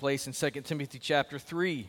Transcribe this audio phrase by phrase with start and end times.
[0.00, 1.86] place in 2 Timothy chapter 3.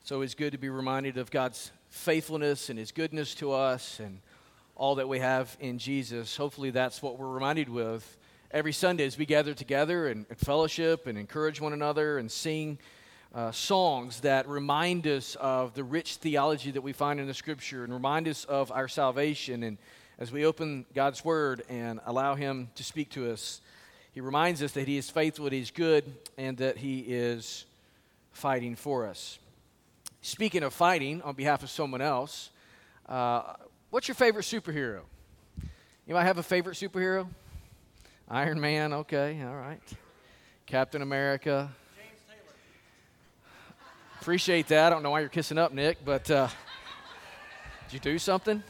[0.00, 4.18] It's always good to be reminded of God's faithfulness and His goodness to us and
[4.74, 6.36] all that we have in Jesus.
[6.36, 8.18] Hopefully, that's what we're reminded with
[8.50, 12.78] every Sunday as we gather together and, and fellowship and encourage one another and sing
[13.32, 17.84] uh, songs that remind us of the rich theology that we find in the Scripture
[17.84, 19.62] and remind us of our salvation.
[19.62, 19.78] And
[20.20, 23.62] as we open God's Word and allow Him to speak to us,
[24.12, 26.04] He reminds us that He is faithful, that He's good,
[26.36, 27.64] and that He is
[28.30, 29.38] fighting for us.
[30.20, 32.50] Speaking of fighting on behalf of someone else,
[33.08, 33.54] uh,
[33.88, 35.00] what's your favorite superhero?
[36.06, 37.26] You might have a favorite superhero?
[38.28, 39.80] Iron Man, okay, all right.
[40.66, 41.70] Captain America.
[41.96, 42.54] James Taylor.
[44.20, 44.86] Appreciate that.
[44.86, 46.48] I don't know why you're kissing up, Nick, but uh,
[47.88, 48.62] did you do something?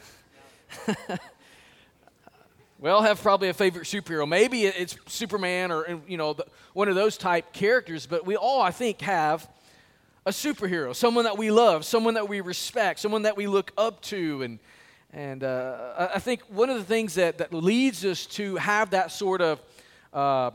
[2.81, 4.27] we all have probably a favorite superhero.
[4.27, 6.35] Maybe it's Superman or you know
[6.73, 9.47] one of those type characters, but we all, I think, have
[10.27, 14.01] a superhero, someone that we love, someone that we respect, someone that we look up
[14.03, 14.43] to.
[14.43, 14.59] And,
[15.13, 19.11] and uh, I think one of the things that, that leads us to have that
[19.13, 19.63] sort of
[20.13, 20.51] uh,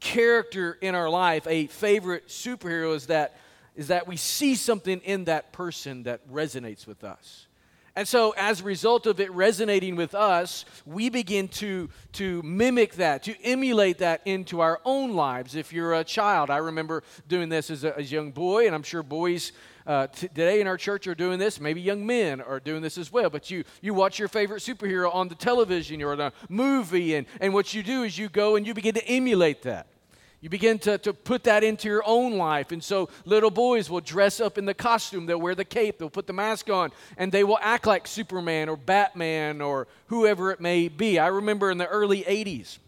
[0.00, 3.36] character in our life, a favorite superhero, is that,
[3.74, 7.47] is that we see something in that person that resonates with us.
[7.98, 12.94] And so, as a result of it resonating with us, we begin to, to mimic
[12.94, 15.56] that, to emulate that into our own lives.
[15.56, 18.74] If you're a child, I remember doing this as a, as a young boy, and
[18.76, 19.50] I'm sure boys
[19.84, 21.58] uh, today in our church are doing this.
[21.58, 23.30] Maybe young men are doing this as well.
[23.30, 27.52] But you, you watch your favorite superhero on the television or the movie, and, and
[27.52, 29.88] what you do is you go and you begin to emulate that.
[30.40, 32.70] You begin to, to put that into your own life.
[32.70, 36.10] And so little boys will dress up in the costume, they'll wear the cape, they'll
[36.10, 40.60] put the mask on, and they will act like Superman or Batman or whoever it
[40.60, 41.18] may be.
[41.18, 42.78] I remember in the early 80s,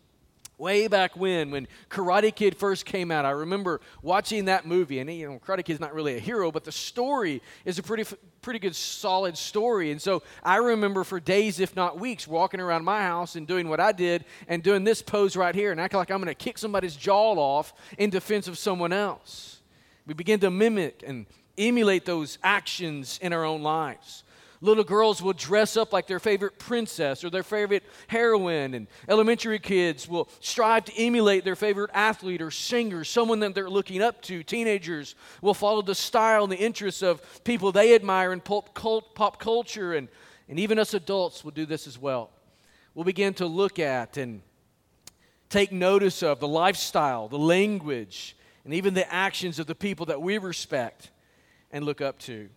[0.61, 5.01] way back when, when Karate Kid first came out, I remember watching that movie.
[5.01, 8.05] And, you know, Karate Kid's not really a hero, but the story is a pretty,
[8.43, 9.91] pretty good, solid story.
[9.91, 13.69] And so I remember for days, if not weeks, walking around my house and doing
[13.69, 16.35] what I did and doing this pose right here and acting like I'm going to
[16.35, 19.61] kick somebody's jaw off in defense of someone else.
[20.07, 21.27] We begin to mimic and
[21.57, 24.25] emulate those actions in our own lives.
[24.63, 29.59] Little girls will dress up like their favorite princess or their favorite heroine, and elementary
[29.59, 34.21] kids will strive to emulate their favorite athlete or singer, someone that they're looking up
[34.23, 34.43] to.
[34.43, 39.15] Teenagers will follow the style and the interests of people they admire in pop, cult,
[39.15, 40.09] pop culture, and,
[40.47, 42.31] and even us adults will do this as well.
[42.95, 44.43] We'll begin to look at and
[45.49, 50.21] take notice of the lifestyle, the language, and even the actions of the people that
[50.21, 51.11] we respect
[51.73, 52.51] and look up to.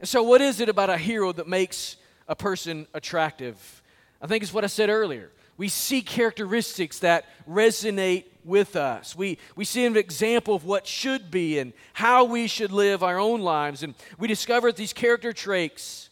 [0.00, 1.96] And so, what is it about a hero that makes
[2.28, 3.82] a person attractive?
[4.20, 5.30] I think it's what I said earlier.
[5.56, 9.16] We see characteristics that resonate with us.
[9.16, 13.18] We, we see an example of what should be and how we should live our
[13.18, 13.82] own lives.
[13.82, 16.10] And we discover that these character traits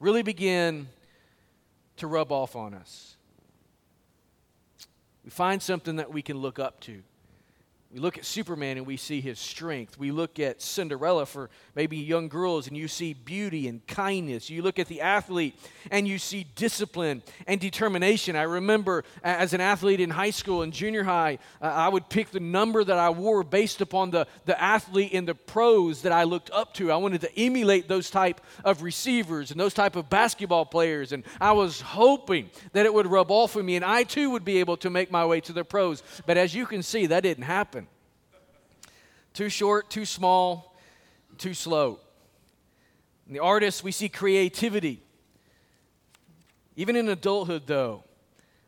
[0.00, 0.88] really begin
[1.96, 3.16] to rub off on us.
[5.22, 7.02] We find something that we can look up to.
[7.90, 9.98] We look at Superman and we see his strength.
[9.98, 14.50] We look at Cinderella for maybe young girls and you see beauty and kindness.
[14.50, 15.58] You look at the athlete
[15.90, 18.36] and you see discipline and determination.
[18.36, 22.30] I remember as an athlete in high school and junior high, uh, I would pick
[22.30, 26.24] the number that I wore based upon the, the athlete in the pros that I
[26.24, 26.92] looked up to.
[26.92, 31.12] I wanted to emulate those type of receivers and those type of basketball players.
[31.12, 34.44] And I was hoping that it would rub off on me and I too would
[34.44, 36.02] be able to make my way to the pros.
[36.26, 37.87] But as you can see, that didn't happen.
[39.38, 40.74] Too short, too small,
[41.36, 42.00] too slow.
[43.28, 45.00] In the artists, we see creativity.
[46.74, 48.02] Even in adulthood, though,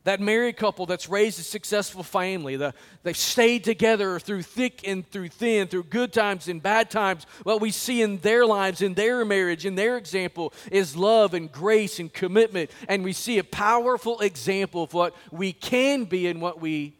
[0.04, 2.72] that married couple that's raised a successful family, the,
[3.03, 7.26] they've stayed together through thick and through thin, through good times and bad times.
[7.42, 11.50] What we see in their lives, in their marriage, in their example is love and
[11.50, 12.70] grace and commitment.
[12.86, 16.94] And we see a powerful example of what we can be and what we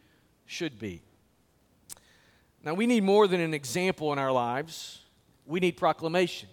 [0.45, 1.03] should be.
[2.63, 4.99] Now, we need more than an example in our lives,
[5.45, 6.49] we need proclamation.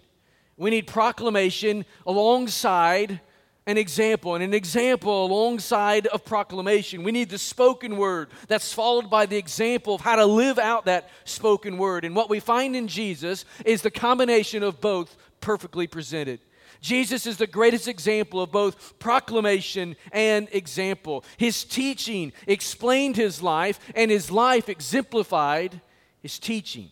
[0.57, 3.21] We need proclamation alongside
[3.65, 7.03] an example, and an example alongside of proclamation.
[7.03, 10.85] We need the spoken word that's followed by the example of how to live out
[10.85, 12.03] that spoken word.
[12.03, 16.39] And what we find in Jesus is the combination of both perfectly presented.
[16.81, 21.23] Jesus is the greatest example of both proclamation and example.
[21.37, 25.79] His teaching explained his life, and his life exemplified
[26.21, 26.89] his teaching.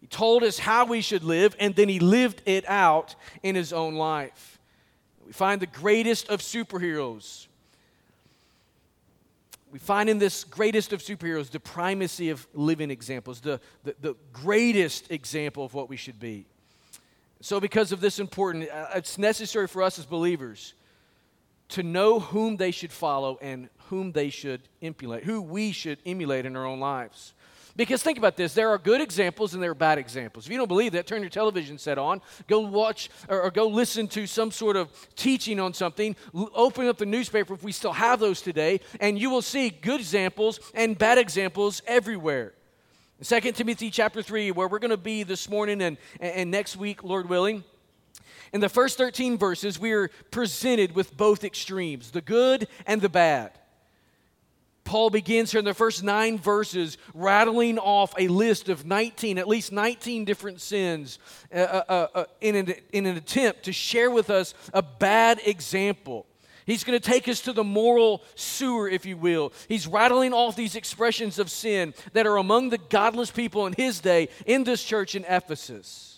[0.00, 3.72] He told us how we should live, and then he lived it out in his
[3.72, 4.58] own life.
[5.24, 7.46] We find the greatest of superheroes
[9.76, 14.14] we find in this greatest of superheroes the primacy of living examples, the, the, the
[14.32, 16.46] greatest example of what we should be.
[17.42, 20.72] So, because of this important, uh, it's necessary for us as believers
[21.68, 26.46] to know whom they should follow and whom they should emulate, who we should emulate
[26.46, 27.34] in our own lives.
[27.76, 30.46] Because think about this there are good examples and there are bad examples.
[30.46, 33.66] If you don't believe that, turn your television set on, go watch or, or go
[33.66, 37.72] listen to some sort of teaching on something, L- open up the newspaper if we
[37.72, 42.54] still have those today, and you will see good examples and bad examples everywhere.
[43.22, 47.02] 2 Timothy chapter 3, where we're going to be this morning and, and next week,
[47.02, 47.64] Lord willing.
[48.52, 53.08] In the first 13 verses, we are presented with both extremes, the good and the
[53.08, 53.52] bad.
[54.86, 59.48] Paul begins here in the first nine verses rattling off a list of 19, at
[59.48, 61.18] least 19 different sins
[61.52, 65.40] uh, uh, uh, uh, in, an, in an attempt to share with us a bad
[65.44, 66.24] example.
[66.64, 69.52] He's going to take us to the moral sewer, if you will.
[69.68, 74.00] He's rattling off these expressions of sin that are among the godless people in his
[74.00, 76.15] day in this church in Ephesus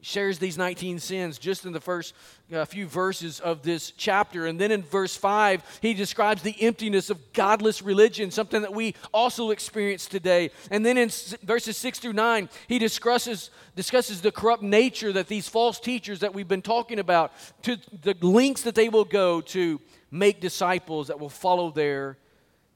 [0.00, 2.14] shares these 19 sins just in the first
[2.52, 4.46] uh, few verses of this chapter.
[4.46, 8.94] And then in verse 5, he describes the emptiness of godless religion, something that we
[9.12, 10.50] also experience today.
[10.70, 15.26] And then in s- verses 6 through 9, he discusses, discusses the corrupt nature that
[15.26, 19.40] these false teachers that we've been talking about, to the lengths that they will go
[19.40, 19.80] to
[20.10, 22.18] make disciples that will follow their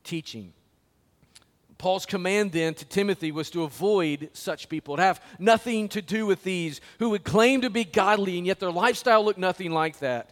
[0.02, 0.52] teaching.
[1.82, 6.26] Paul's command then to Timothy was to avoid such people, to have nothing to do
[6.26, 9.98] with these who would claim to be godly and yet their lifestyle looked nothing like
[9.98, 10.30] that.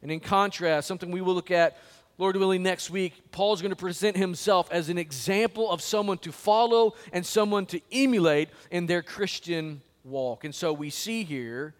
[0.00, 1.76] And in contrast, something we will look at,
[2.18, 6.30] Lord willing, next week, Paul's going to present himself as an example of someone to
[6.30, 10.44] follow and someone to emulate in their Christian walk.
[10.44, 11.74] And so we see here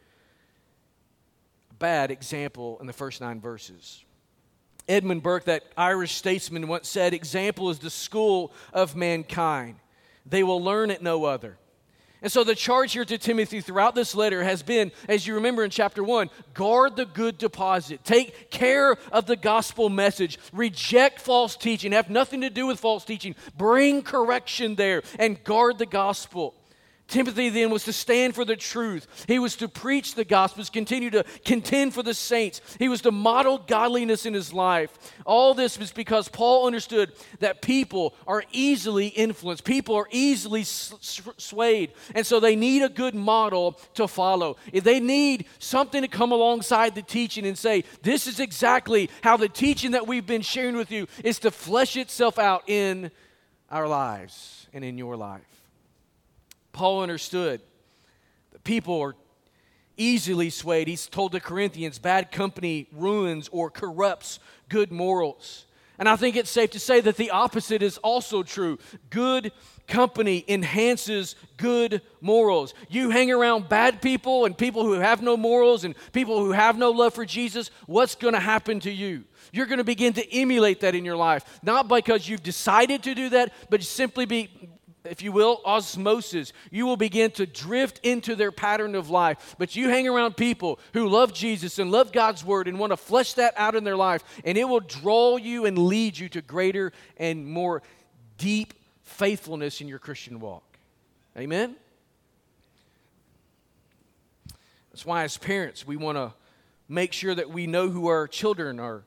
[1.71, 4.05] a bad example in the first nine verses.
[4.89, 9.77] Edmund Burke, that Irish statesman, once said, Example is the school of mankind.
[10.27, 11.59] They will learn it no other.
[12.23, 15.65] And so the charge here to Timothy throughout this letter has been, as you remember
[15.65, 18.05] in chapter 1, guard the good deposit.
[18.05, 20.39] Take care of the gospel message.
[20.53, 21.91] Reject false teaching.
[21.91, 23.35] Have nothing to do with false teaching.
[23.59, 26.55] Bring correction there and guard the gospel.
[27.13, 29.27] Timothy then was to stand for the truth.
[29.29, 32.63] He was to preach the gospels, continue to contend for the saints.
[32.79, 34.91] He was to model godliness in his life.
[35.27, 41.93] All this was because Paul understood that people are easily influenced, people are easily swayed.
[42.15, 44.57] And so they need a good model to follow.
[44.73, 49.51] They need something to come alongside the teaching and say, this is exactly how the
[49.51, 53.11] teaching that we've been sharing with you is to flesh itself out in
[53.71, 55.43] our lives and in your life.
[56.73, 57.61] Paul understood
[58.53, 59.15] that people are
[59.97, 60.89] easily swayed.
[60.89, 64.39] He's told the Corinthians bad company ruins or corrupts
[64.69, 65.67] good morals.
[65.99, 68.79] And I think it's safe to say that the opposite is also true.
[69.11, 69.53] Good
[69.87, 72.75] company enhances good morals.
[72.89, 76.79] You hang around bad people and people who have no morals and people who have
[76.79, 79.25] no love for Jesus, what's going to happen to you?
[79.53, 81.61] You're going to begin to emulate that in your life.
[81.63, 84.49] Not because you've decided to do that, but simply be,
[85.05, 86.53] if you will, osmosis.
[86.71, 89.57] You will begin to drift into their pattern of life.
[89.59, 92.97] But you hang around people who love Jesus and love God's word and want to
[92.97, 96.43] flesh that out in their life, and it will draw you and lead you to
[96.43, 97.83] greater and more
[98.39, 100.65] deep faithfulness in your Christian walk.
[101.37, 101.77] Amen?
[104.93, 106.33] That's why, as parents, we want to
[106.89, 109.03] make sure that we know who our children are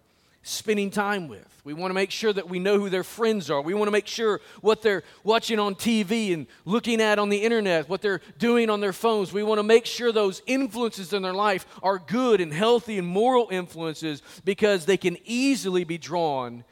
[0.48, 1.44] spending time with.
[1.64, 3.62] We want to make sure that we know who their friends are.
[3.62, 7.38] We want to make sure what they're watching on TV and looking at on the
[7.38, 9.34] internet, what they're doing on their phones.
[9.34, 13.08] We want to make sure those influences in their life are good and healthy and
[13.08, 16.64] moral influences because they can easily be drawn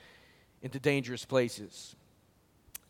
[0.61, 1.95] into dangerous places.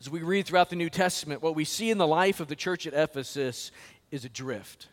[0.00, 2.56] As we read throughout the New Testament, what we see in the life of the
[2.56, 3.72] church at Ephesus
[4.10, 4.88] is a drift.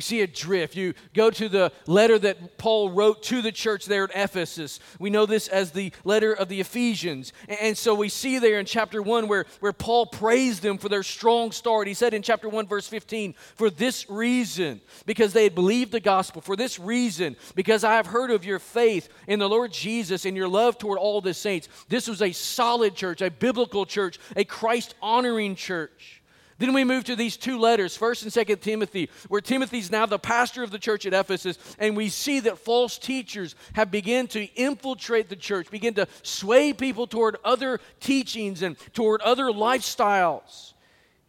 [0.00, 0.76] We see a drift.
[0.76, 4.80] You go to the letter that Paul wrote to the church there at Ephesus.
[4.98, 7.34] We know this as the letter of the Ephesians.
[7.60, 11.02] And so we see there in chapter 1 where, where Paul praised them for their
[11.02, 11.86] strong start.
[11.86, 16.00] He said in chapter 1, verse 15, For this reason, because they had believed the
[16.00, 20.24] gospel, for this reason, because I have heard of your faith in the Lord Jesus
[20.24, 21.68] and your love toward all the saints.
[21.90, 26.19] This was a solid church, a biblical church, a Christ honoring church.
[26.60, 30.18] Then we move to these two letters, 1st and 2nd Timothy, where Timothy's now the
[30.18, 34.44] pastor of the church at Ephesus, and we see that false teachers have begun to
[34.54, 40.74] infiltrate the church, begin to sway people toward other teachings and toward other lifestyles.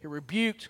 [0.00, 0.68] He rebuked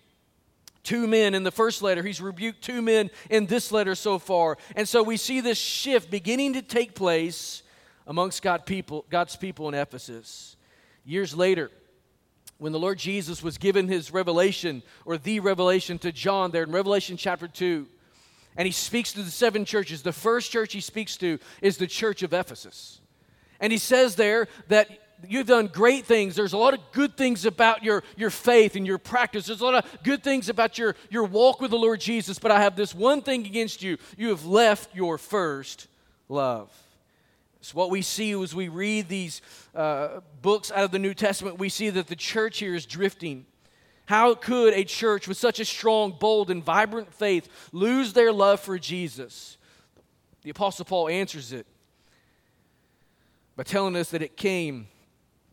[0.84, 2.04] two men in the first letter.
[2.04, 4.58] He's rebuked two men in this letter so far.
[4.76, 7.64] And so we see this shift beginning to take place
[8.06, 10.56] amongst God people, God's people in Ephesus.
[11.04, 11.72] Years later,
[12.62, 16.70] when the Lord Jesus was given his revelation or the revelation to John there in
[16.70, 17.88] Revelation chapter 2,
[18.56, 21.88] and he speaks to the seven churches, the first church he speaks to is the
[21.88, 23.00] church of Ephesus.
[23.58, 24.88] And he says there that
[25.26, 26.36] you've done great things.
[26.36, 29.46] There's a lot of good things about your, your faith and your practice.
[29.46, 32.52] There's a lot of good things about your, your walk with the Lord Jesus, but
[32.52, 33.98] I have this one thing against you.
[34.16, 35.88] You have left your first
[36.28, 36.70] love.
[37.62, 39.40] So, what we see as we read these
[39.72, 43.46] uh, books out of the New Testament, we see that the church here is drifting.
[44.06, 48.58] How could a church with such a strong, bold, and vibrant faith lose their love
[48.58, 49.58] for Jesus?
[50.42, 51.64] The Apostle Paul answers it
[53.54, 54.88] by telling us that it came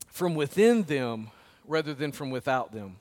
[0.07, 1.29] from within them
[1.67, 2.95] rather than from without them.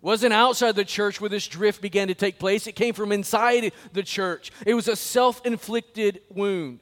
[0.00, 3.10] It wasn't outside the church where this drift began to take place, it came from
[3.10, 4.52] inside the church.
[4.64, 6.78] It was a self inflicted wound.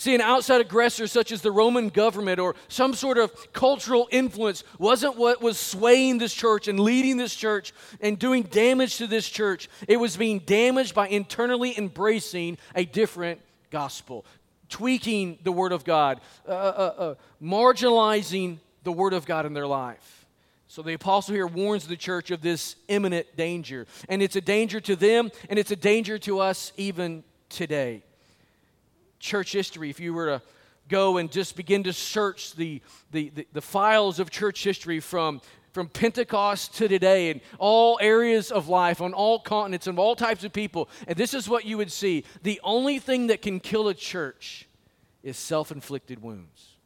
[0.00, 4.62] See, an outside aggressor such as the Roman government or some sort of cultural influence
[4.78, 9.28] wasn't what was swaying this church and leading this church and doing damage to this
[9.28, 9.68] church.
[9.88, 13.40] It was being damaged by internally embracing a different
[13.72, 14.24] gospel,
[14.68, 19.66] tweaking the Word of God, uh, uh, uh, marginalizing the Word of God in their
[19.66, 20.26] life.
[20.68, 23.88] So the apostle here warns the church of this imminent danger.
[24.08, 28.04] And it's a danger to them, and it's a danger to us even today
[29.18, 30.42] church history, if you were to
[30.88, 32.80] go and just begin to search the,
[33.12, 35.40] the, the, the, files of church history from,
[35.72, 40.44] from Pentecost to today in all areas of life, on all continents, and all types
[40.44, 43.88] of people, and this is what you would see the only thing that can kill
[43.88, 44.66] a church
[45.22, 46.77] is self inflicted wounds.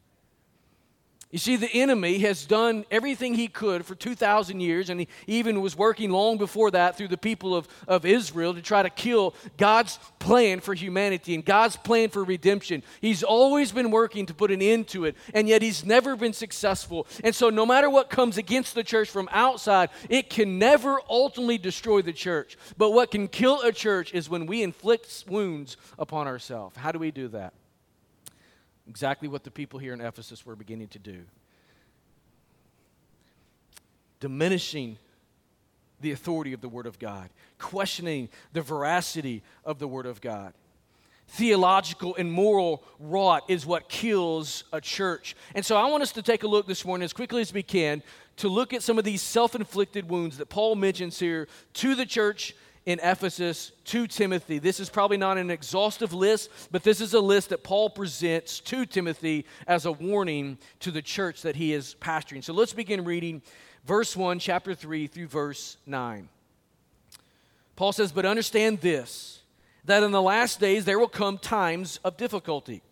[1.33, 5.63] You see, the enemy has done everything he could for 2,000 years, and he even
[5.63, 9.35] was working long before that through the people of, of Israel to try to kill
[9.57, 12.83] God's plan for humanity and God's plan for redemption.
[13.01, 16.35] He's always been working to put an end to it, and yet he's never been
[16.35, 17.07] successful.
[17.25, 21.57] And so, no matter what comes against the church from outside, it can never ultimately
[21.57, 22.59] destroy the church.
[22.77, 26.77] But what can kill a church is when we inflict wounds upon ourselves.
[26.77, 27.55] How do we do that?
[28.89, 31.23] Exactly what the people here in Ephesus were beginning to do.
[34.21, 34.99] Diminishing
[36.01, 40.53] the authority of the Word of God, questioning the veracity of the Word of God.
[41.29, 45.35] Theological and moral rot is what kills a church.
[45.55, 47.63] And so I want us to take a look this morning, as quickly as we
[47.63, 48.03] can,
[48.37, 52.05] to look at some of these self inflicted wounds that Paul mentions here to the
[52.05, 54.59] church in Ephesus to Timothy.
[54.59, 58.61] This is probably not an exhaustive list, but this is a list that Paul presents
[58.61, 62.43] to Timothy as a warning to the church that he is pastoring.
[62.43, 63.43] So let's begin reading
[63.85, 66.29] verse 1, chapter 3 through verse 9.
[67.77, 69.43] Paul says, But understand this,
[69.85, 72.83] that in the last days there will come times of difficulty.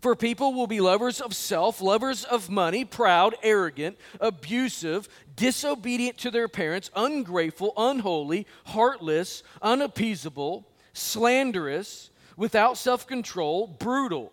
[0.00, 6.30] For people will be lovers of self, lovers of money, proud, arrogant, abusive, disobedient to
[6.30, 14.32] their parents, ungrateful, unholy, heartless, unappeasable, slanderous, without self control, brutal,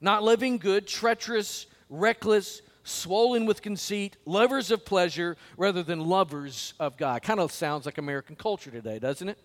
[0.00, 6.96] not living good, treacherous, reckless, swollen with conceit, lovers of pleasure rather than lovers of
[6.96, 7.22] God.
[7.22, 9.38] Kind of sounds like American culture today, doesn't it?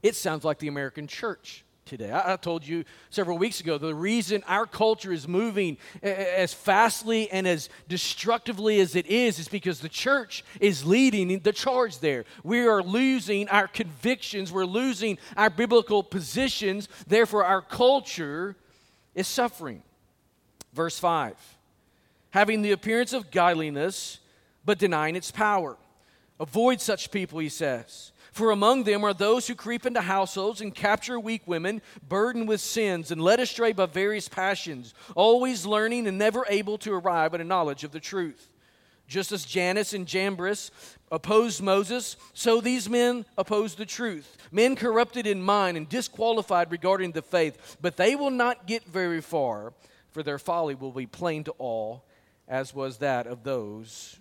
[0.00, 2.10] It sounds like the American church today.
[2.10, 7.30] I, I, told you several weeks ago the reason our culture is moving as fastly
[7.30, 12.24] and as destructively as it is is because the church is leading the charge there.
[12.42, 18.56] We are losing our convictions, we're losing our biblical positions, therefore, our culture
[19.14, 19.82] is suffering.
[20.72, 21.36] Verse 5
[22.30, 24.18] having the appearance of godliness,
[24.64, 25.76] but denying its power.
[26.40, 28.10] Avoid such people, he says.
[28.34, 32.60] For among them are those who creep into households and capture weak women, burdened with
[32.60, 37.40] sins and led astray by various passions, always learning and never able to arrive at
[37.40, 38.50] a knowledge of the truth.
[39.06, 40.72] Just as Jannes and Jambres
[41.12, 44.36] opposed Moses, so these men oppose the truth.
[44.50, 49.20] Men corrupted in mind and disqualified regarding the faith, but they will not get very
[49.20, 49.74] far,
[50.10, 52.04] for their folly will be plain to all,
[52.48, 54.18] as was that of those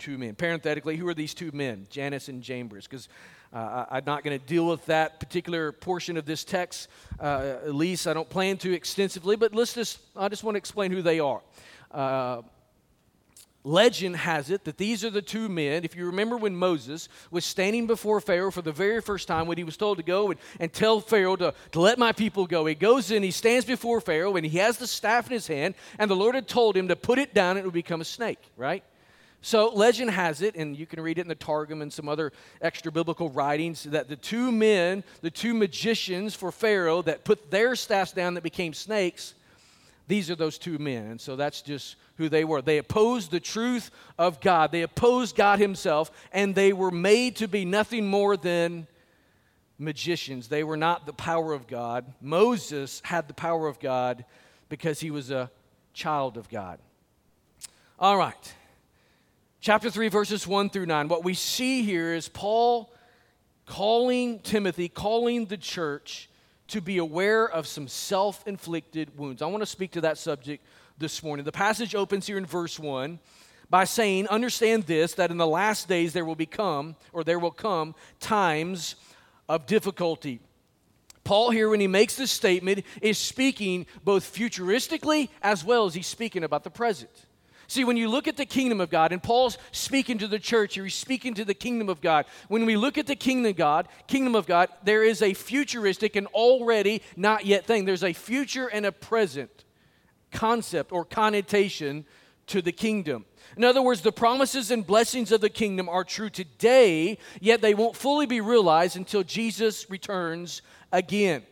[0.00, 0.34] two men.
[0.34, 2.88] Parenthetically, who are these two men, Jannes and Jambres?
[2.88, 3.08] Because
[3.52, 6.88] uh, I'm not going to deal with that particular portion of this text,
[7.20, 10.58] uh, at least I don't plan to extensively, but let's just, I just want to
[10.58, 11.40] explain who they are.
[11.90, 12.42] Uh,
[13.64, 15.84] legend has it that these are the two men.
[15.84, 19.58] If you remember when Moses was standing before Pharaoh for the very first time, when
[19.58, 22.64] he was told to go and, and tell Pharaoh to, to let my people go,
[22.66, 25.74] he goes in, he stands before Pharaoh, and he has the staff in his hand,
[25.98, 28.06] and the Lord had told him to put it down and it would become a
[28.06, 28.82] snake, right?
[29.44, 32.32] So, legend has it, and you can read it in the Targum and some other
[32.60, 37.74] extra biblical writings, that the two men, the two magicians for Pharaoh that put their
[37.74, 39.34] staffs down that became snakes,
[40.06, 41.10] these are those two men.
[41.10, 42.62] And so that's just who they were.
[42.62, 47.48] They opposed the truth of God, they opposed God Himself, and they were made to
[47.48, 48.86] be nothing more than
[49.76, 50.46] magicians.
[50.46, 52.04] They were not the power of God.
[52.20, 54.24] Moses had the power of God
[54.68, 55.50] because he was a
[55.92, 56.78] child of God.
[57.98, 58.54] All right.
[59.62, 61.06] Chapter 3, verses 1 through 9.
[61.06, 62.92] What we see here is Paul
[63.64, 66.28] calling Timothy, calling the church
[66.66, 69.40] to be aware of some self inflicted wounds.
[69.40, 70.66] I want to speak to that subject
[70.98, 71.44] this morning.
[71.44, 73.20] The passage opens here in verse 1
[73.70, 77.52] by saying, Understand this, that in the last days there will become, or there will
[77.52, 78.96] come, times
[79.48, 80.40] of difficulty.
[81.22, 86.08] Paul, here, when he makes this statement, is speaking both futuristically as well as he's
[86.08, 87.26] speaking about the present.
[87.72, 90.74] See, when you look at the kingdom of God, and Paul's speaking to the church,
[90.74, 92.26] he's speaking to the kingdom of God.
[92.48, 96.14] When we look at the kingdom of God, kingdom of God, there is a futuristic
[96.14, 97.86] and already not yet thing.
[97.86, 99.64] There's a future and a present
[100.30, 102.04] concept or connotation
[102.48, 103.24] to the kingdom.
[103.56, 107.72] In other words, the promises and blessings of the kingdom are true today, yet they
[107.72, 110.60] won't fully be realized until Jesus returns
[110.92, 111.42] again.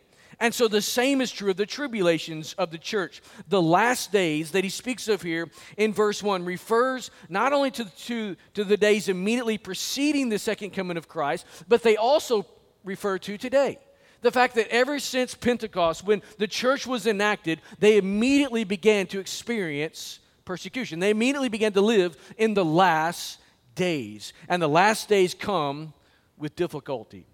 [0.41, 3.21] And so the same is true of the tribulations of the church.
[3.47, 7.85] The last days that he speaks of here in verse 1 refers not only to,
[7.85, 12.47] to, to the days immediately preceding the second coming of Christ, but they also
[12.83, 13.77] refer to today
[14.21, 19.19] the fact that ever since Pentecost, when the church was enacted, they immediately began to
[19.19, 20.99] experience persecution.
[20.99, 23.39] They immediately began to live in the last
[23.75, 24.33] days.
[24.49, 25.93] And the last days come
[26.37, 27.27] with difficulty.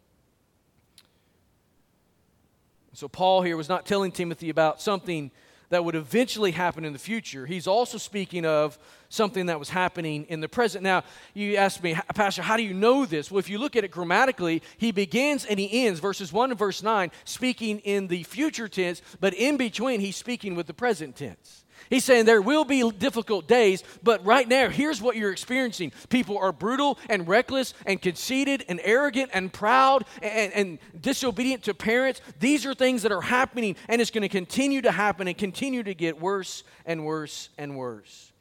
[2.98, 5.30] So, Paul here was not telling Timothy about something
[5.70, 7.46] that would eventually happen in the future.
[7.46, 10.84] He's also speaking of something that was happening in the present.
[10.84, 11.04] Now,
[11.36, 13.30] you ask me, Pastor, how do you know this?
[13.30, 16.58] Well, if you look at it grammatically, he begins and he ends, verses 1 and
[16.58, 21.16] verse 9, speaking in the future tense, but in between, he's speaking with the present
[21.16, 21.66] tense.
[21.90, 25.92] He's saying there will be difficult days, but right now, here's what you're experiencing.
[26.10, 31.74] People are brutal and reckless and conceited and arrogant and proud and, and disobedient to
[31.74, 32.22] parents.
[32.40, 35.84] These are things that are happening, and it's going to continue to happen and continue
[35.84, 38.32] to get worse and worse and worse.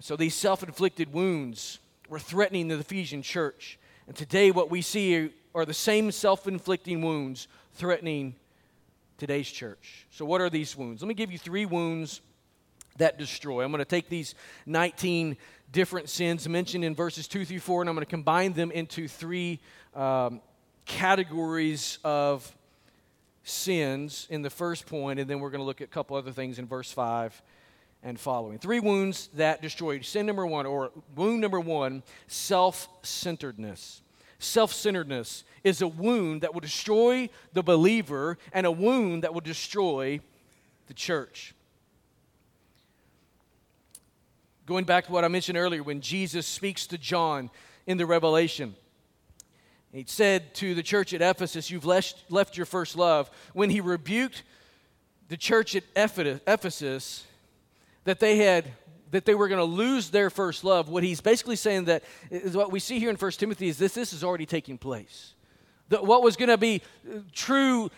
[0.00, 3.78] So these self inflicted wounds were threatening the Ephesian church.
[4.06, 8.34] And today, what we see are the same self inflicting wounds threatening
[9.18, 10.06] today's church.
[10.10, 11.02] So, what are these wounds?
[11.02, 12.20] Let me give you three wounds
[12.98, 13.64] that destroy.
[13.64, 14.34] I'm going to take these
[14.66, 15.36] 19
[15.72, 19.08] different sins mentioned in verses 2 through 4, and I'm going to combine them into
[19.08, 19.60] three
[19.94, 20.40] um,
[20.86, 22.54] categories of
[23.42, 26.32] sins in the first point, and then we're going to look at a couple other
[26.32, 27.42] things in verse 5
[28.02, 28.58] and following.
[28.58, 30.00] Three wounds that destroy.
[30.00, 34.02] Sin number one, or wound number one, self centeredness.
[34.38, 39.40] Self centeredness is a wound that will destroy the believer and a wound that will
[39.40, 40.20] destroy
[40.86, 41.54] the church.
[44.66, 47.50] Going back to what I mentioned earlier, when Jesus speaks to John
[47.86, 48.74] in the Revelation,
[49.92, 53.30] he said to the church at Ephesus, You've left, left your first love.
[53.52, 54.42] When he rebuked
[55.28, 57.24] the church at Ephesus,
[58.04, 58.72] that they had
[59.10, 60.88] that they were going to lose their first love.
[60.88, 63.94] What he's basically saying that is what we see here in 1 Timothy is this
[63.94, 65.34] this is already taking place.
[65.90, 67.90] That what was going to be uh, true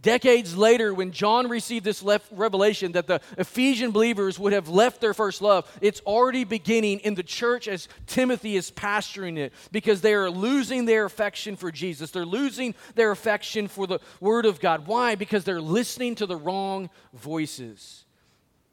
[0.00, 5.14] decades later when John received this revelation that the Ephesian believers would have left their
[5.14, 10.14] first love, it's already beginning in the church as Timothy is pastoring it because they
[10.14, 12.10] are losing their affection for Jesus.
[12.10, 14.86] They're losing their affection for the Word of God.
[14.86, 15.14] Why?
[15.14, 18.04] Because they're listening to the wrong voices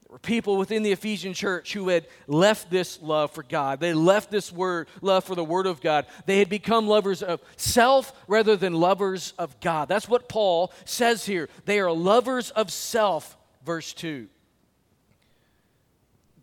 [0.09, 3.79] were people within the Ephesian church who had left this love for God.
[3.79, 6.07] They left this word, love for the Word of God.
[6.25, 9.87] They had become lovers of self rather than lovers of God.
[9.87, 11.47] That's what Paul says here.
[11.65, 14.27] They are lovers of self, verse 2.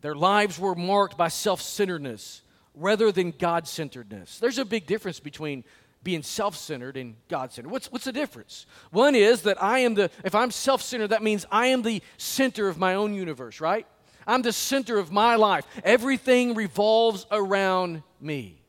[0.01, 4.39] Their lives were marked by self centeredness rather than God centeredness.
[4.39, 5.65] There's a big difference between
[6.07, 7.69] being self-centered and God-centered.
[7.69, 8.65] What's, what's the difference?
[8.93, 12.69] One is that I am the, if I'm self-centered, that means I am the center
[12.69, 13.89] of my own universe, right?
[14.25, 15.67] I'm the center of my life.
[15.83, 18.63] Everything revolves around me.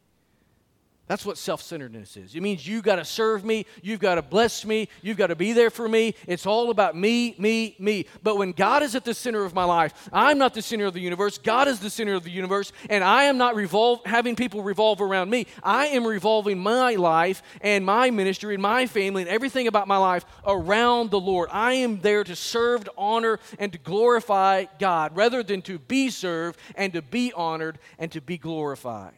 [1.08, 2.36] That's what self centeredness is.
[2.36, 5.38] It means you've got to serve me, you've got to bless me, you've got to
[5.38, 6.16] be there for me.
[6.28, 8.08] It's all about me, me, me.
[8.24, 10.94] But when God is at the center of my life, I'm not the center of
[10.94, 11.38] the universe.
[11.38, 15.00] God is the center of the universe, and I am not revolve, having people revolve
[15.00, 15.48] around me.
[15.64, 19.98] I am revolving my life and my ministry and my family and everything about my
[19.98, 21.48] life around the Lord.
[21.54, 26.10] I am there to serve, to honor, and to glorify God rather than to be
[26.10, 29.14] served and to be honored and to be glorified.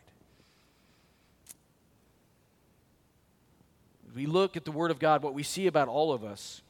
[4.20, 6.62] We look at the Word of God, what we see about all of us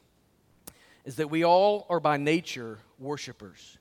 [1.04, 3.76] is that we all are by nature worshipers.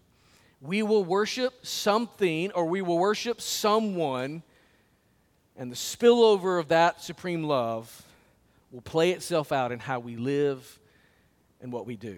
[0.60, 4.42] We will worship something or we will worship someone,
[5.56, 8.02] and the spillover of that supreme love
[8.72, 10.80] will play itself out in how we live
[11.62, 12.18] and what we do.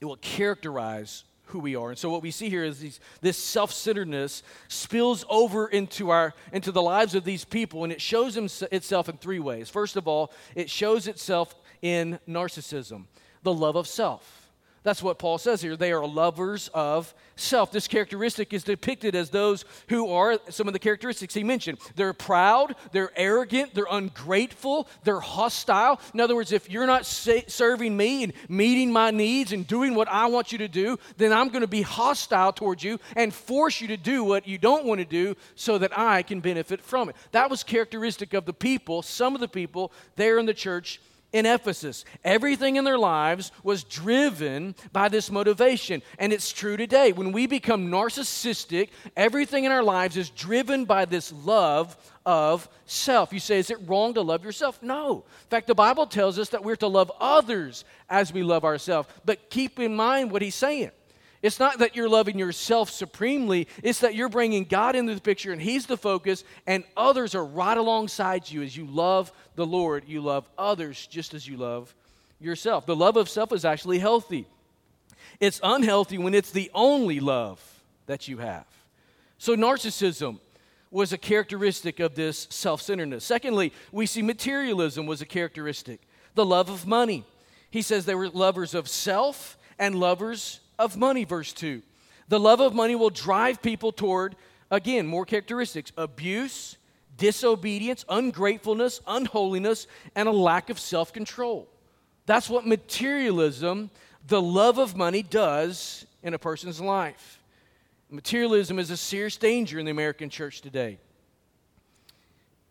[0.00, 1.90] It will characterize who we are.
[1.90, 6.72] And so what we see here is these, this self-centeredness spills over into our into
[6.72, 9.68] the lives of these people and it shows itself in three ways.
[9.68, 13.04] First of all, it shows itself in narcissism,
[13.42, 14.41] the love of self.
[14.82, 15.76] That's what Paul says here.
[15.76, 17.70] They are lovers of self.
[17.70, 21.78] This characteristic is depicted as those who are some of the characteristics he mentioned.
[21.94, 26.00] They're proud, they're arrogant, they're ungrateful, they're hostile.
[26.12, 29.94] In other words, if you're not sa- serving me and meeting my needs and doing
[29.94, 33.32] what I want you to do, then I'm going to be hostile towards you and
[33.32, 36.80] force you to do what you don't want to do so that I can benefit
[36.80, 37.16] from it.
[37.30, 41.00] That was characteristic of the people, some of the people there in the church
[41.32, 42.04] in Ephesus.
[42.24, 46.02] Everything in their lives was driven by this motivation.
[46.18, 47.12] And it's true today.
[47.12, 53.32] When we become narcissistic, everything in our lives is driven by this love of self.
[53.32, 54.82] You say, is it wrong to love yourself?
[54.82, 55.24] No.
[55.26, 59.08] In fact, the Bible tells us that we're to love others as we love ourselves.
[59.24, 60.90] But keep in mind what he's saying.
[61.42, 65.52] It's not that you're loving yourself supremely, it's that you're bringing God into the picture
[65.52, 70.04] and He's the focus, and others are right alongside you as you love the Lord.
[70.06, 71.94] You love others just as you love
[72.40, 72.86] yourself.
[72.86, 74.46] The love of self is actually healthy,
[75.40, 77.60] it's unhealthy when it's the only love
[78.06, 78.66] that you have.
[79.38, 80.38] So, narcissism
[80.92, 83.24] was a characteristic of this self centeredness.
[83.24, 86.02] Secondly, we see materialism was a characteristic,
[86.36, 87.24] the love of money.
[87.68, 91.82] He says they were lovers of self and lovers of money, verse 2.
[92.28, 94.36] The love of money will drive people toward,
[94.70, 96.76] again, more characteristics abuse,
[97.16, 101.68] disobedience, ungratefulness, unholiness, and a lack of self control.
[102.26, 103.90] That's what materialism,
[104.26, 107.42] the love of money, does in a person's life.
[108.10, 110.98] Materialism is a serious danger in the American church today.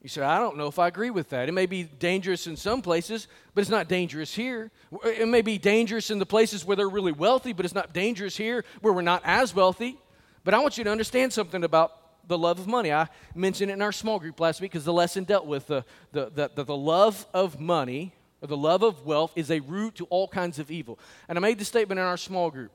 [0.01, 1.47] You say, I don't know if I agree with that.
[1.47, 4.71] It may be dangerous in some places, but it's not dangerous here.
[5.05, 8.35] It may be dangerous in the places where they're really wealthy, but it's not dangerous
[8.35, 9.99] here where we're not as wealthy.
[10.43, 12.91] But I want you to understand something about the love of money.
[12.91, 15.85] I mentioned it in our small group last week because the lesson dealt with the,
[16.13, 20.05] the, the, the, love of money or the love of wealth is a root to
[20.05, 20.97] all kinds of evil.
[21.29, 22.71] And I made the statement in our small group.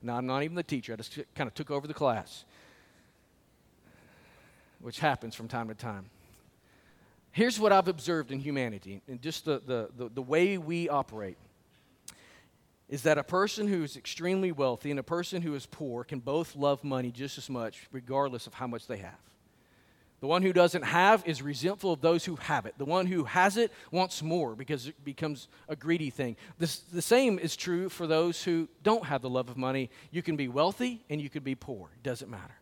[0.00, 2.44] Now, I'm not even the teacher, I just kind of took over the class,
[4.80, 6.06] which happens from time to time.
[7.32, 11.38] Here's what I've observed in humanity and just the, the, the, the, way we operate
[12.90, 16.20] is that a person who is extremely wealthy and a person who is poor can
[16.20, 19.18] both love money just as much, regardless of how much they have.
[20.20, 22.74] The one who doesn't have is resentful of those who have it.
[22.76, 26.36] The one who has it wants more because it becomes a greedy thing.
[26.58, 29.90] This, the same is true for those who don't have the love of money.
[30.10, 32.54] You can be wealthy and you can be poor, it doesn't matter.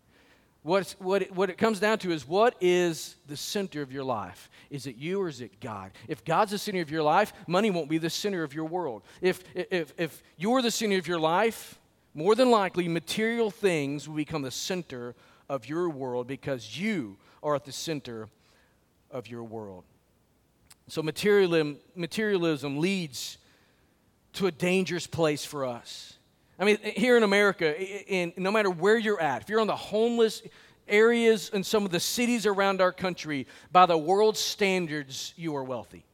[0.63, 4.05] What's, what, it, what it comes down to is what is the center of your
[4.05, 4.51] life?
[4.69, 5.93] Is it you or is it God?
[6.07, 9.03] If God's the center of your life, money won't be the center of your world.
[9.23, 11.79] If, if, if you're the center of your life,
[12.13, 15.15] more than likely material things will become the center
[15.49, 18.29] of your world because you are at the center
[19.11, 19.85] of your world.
[20.89, 23.39] So materialism, materialism leads
[24.35, 26.19] to a dangerous place for us.
[26.61, 29.75] I mean, here in America, in, no matter where you're at, if you're on the
[29.75, 30.43] homeless
[30.87, 35.65] areas in some of the cities around our country, by the world's standards, you are
[35.65, 36.05] wealthy.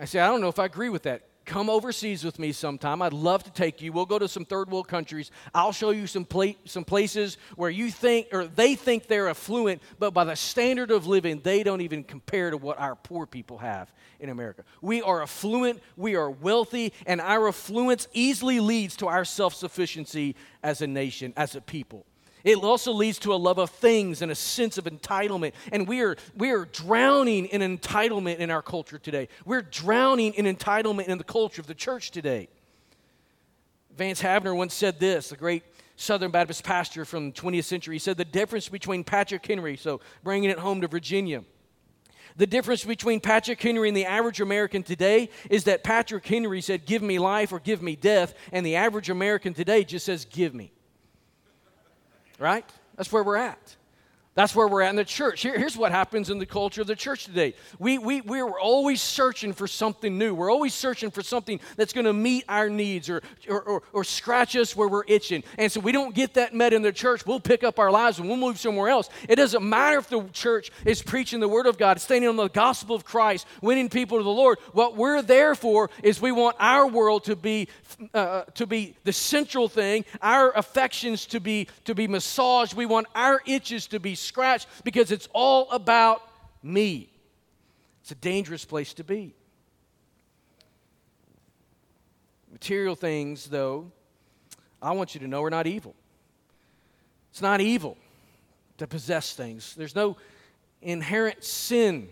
[0.00, 1.28] I say, I don't know if I agree with that.
[1.50, 3.02] Come overseas with me sometime.
[3.02, 3.90] I'd love to take you.
[3.92, 5.32] We'll go to some third world countries.
[5.52, 9.82] I'll show you some, pla- some places where you think, or they think they're affluent,
[9.98, 13.58] but by the standard of living, they don't even compare to what our poor people
[13.58, 14.62] have in America.
[14.80, 20.36] We are affluent, we are wealthy, and our affluence easily leads to our self sufficiency
[20.62, 22.06] as a nation, as a people.
[22.44, 25.52] It also leads to a love of things and a sense of entitlement.
[25.72, 29.28] And we are, we are drowning in entitlement in our culture today.
[29.44, 32.48] We're drowning in entitlement in the culture of the church today.
[33.96, 35.62] Vance Havner once said this, the great
[35.96, 37.96] Southern Baptist pastor from the 20th century.
[37.96, 41.44] He said the difference between Patrick Henry, so bringing it home to Virginia,
[42.36, 46.86] the difference between Patrick Henry and the average American today is that Patrick Henry said,
[46.86, 50.54] Give me life or give me death, and the average American today just says, Give
[50.54, 50.72] me.
[52.40, 52.64] Right?
[52.96, 53.76] That's where we're at.
[54.40, 55.42] That's where we're at in the church.
[55.42, 57.52] Here, here's what happens in the culture of the church today.
[57.78, 60.34] We, we, we're always searching for something new.
[60.34, 64.02] We're always searching for something that's going to meet our needs or, or, or, or,
[64.02, 65.44] scratch us where we're itching.
[65.58, 67.26] And so we don't get that met in the church.
[67.26, 69.10] We'll pick up our lives and we'll move somewhere else.
[69.28, 72.48] It doesn't matter if the church is preaching the Word of God, standing on the
[72.48, 74.58] gospel of Christ, winning people to the Lord.
[74.72, 77.68] What we're there for is we want our world to be,
[78.14, 82.72] uh, to be the central thing, our affections to be, to be massaged.
[82.72, 86.22] We want our itches to be scratch because it's all about
[86.62, 87.10] me.
[88.02, 89.34] It's a dangerous place to be.
[92.52, 93.90] Material things, though,
[94.80, 95.94] I want you to know are not evil.
[97.30, 97.96] It's not evil
[98.78, 99.74] to possess things.
[99.74, 100.16] There's no
[100.80, 102.08] inherent sin.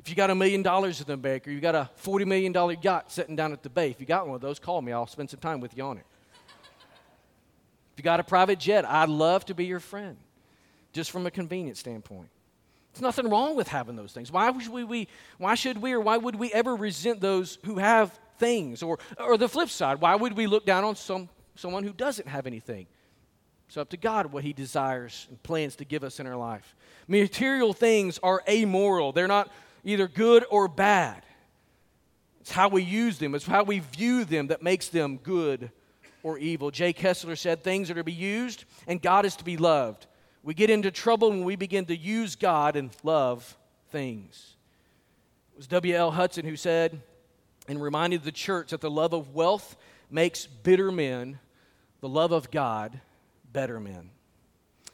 [0.00, 2.78] If you got a million dollars in the bank or you got a $40 million
[2.82, 4.92] yacht sitting down at the bay, if you got one of those, call me.
[4.92, 6.06] I'll spend some time with you on it.
[7.92, 10.16] If you got a private jet, I'd love to be your friend
[10.94, 12.28] just from a convenience standpoint.
[12.94, 14.30] There's nothing wrong with having those things.
[14.30, 18.16] Why should we, why should we or why would we ever resent those who have
[18.38, 18.82] things?
[18.82, 22.28] Or, or the flip side, why would we look down on some, someone who doesn't
[22.28, 22.86] have anything?
[23.66, 26.76] It's up to God what He desires and plans to give us in our life.
[27.08, 29.50] Material things are amoral, they're not
[29.82, 31.24] either good or bad.
[32.40, 35.72] It's how we use them, it's how we view them that makes them good
[36.22, 36.70] or evil.
[36.70, 40.06] Jay Kessler said things are to be used and God is to be loved.
[40.44, 43.56] We get into trouble when we begin to use God and love
[43.88, 44.56] things.
[45.54, 46.10] It was W.L.
[46.10, 47.00] Hudson who said
[47.66, 49.74] and reminded the church that the love of wealth
[50.10, 51.38] makes bitter men,
[52.02, 53.00] the love of God,
[53.54, 54.10] better men.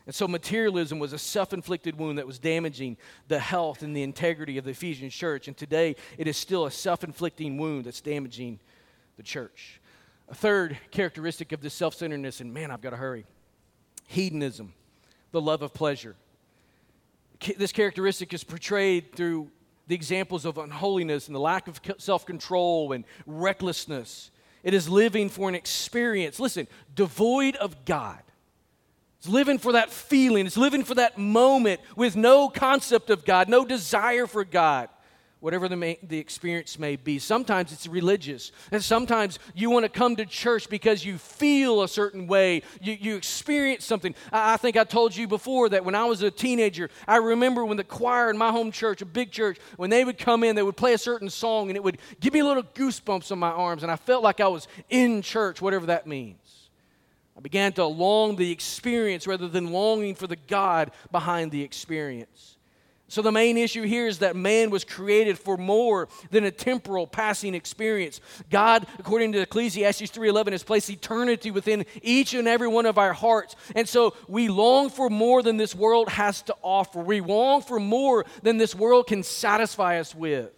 [0.07, 4.05] And so materialism was a self inflicted wound that was damaging the health and the
[4.05, 5.49] integrity of the Ephesian church.
[5.49, 8.61] And today it is still a self inflicting wound that's damaging
[9.17, 9.81] the church.
[10.29, 13.27] A third characteristic of this self centeredness, and man, I've got to hurry
[14.07, 14.75] hedonism
[15.33, 16.17] the love of pleasure.
[17.57, 19.51] This characteristic is portrayed through
[19.87, 24.31] the examples of unholiness and the lack of self control and recklessness.
[24.63, 28.21] It is living for an experience, listen, devoid of God.
[29.19, 33.49] It's living for that feeling, it's living for that moment with no concept of God,
[33.49, 34.89] no desire for God
[35.41, 37.19] whatever the, may, the experience may be.
[37.19, 41.89] Sometimes it's religious, and sometimes you want to come to church because you feel a
[41.89, 44.15] certain way, you, you experience something.
[44.33, 47.65] I, I, think I told you before that when I was a teenager, I remember
[47.65, 50.57] when the choir in my home church, a big church, when they would come in,
[50.57, 53.39] they would play a certain song, and it would give me a little goosebumps on
[53.39, 56.37] my arms, and I felt like I was in church, whatever that means.
[57.37, 62.59] I began to long the experience rather than longing for the God behind the experience.
[63.11, 67.09] So, the main issue here is that man was created for more than a temporal
[67.09, 68.21] passing experience.
[68.51, 73.13] God, according to Ecclesiastes 3:11, has placed eternity within each and every one of our
[73.13, 73.57] hearts.
[73.75, 77.01] And so we long for more than this world has to offer.
[77.01, 80.53] We long for more than this world can satisfy us with.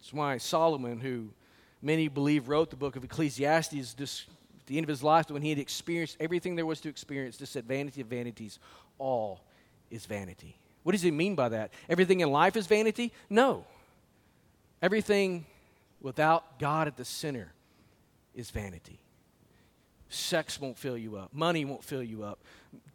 [0.00, 1.28] That's why Solomon, who
[1.82, 5.50] many believe wrote the book of Ecclesiastes, at the end of his life, when he
[5.50, 8.58] had experienced everything there was to experience, just said, Vanity of vanities,
[8.98, 9.42] all
[9.90, 10.56] is vanity.
[10.82, 11.72] What does he mean by that?
[11.88, 13.12] Everything in life is vanity?
[13.28, 13.64] No.
[14.82, 15.44] Everything
[16.00, 17.52] without God at the center
[18.34, 19.00] is vanity.
[20.08, 21.32] Sex won't fill you up.
[21.32, 22.40] Money won't fill you up.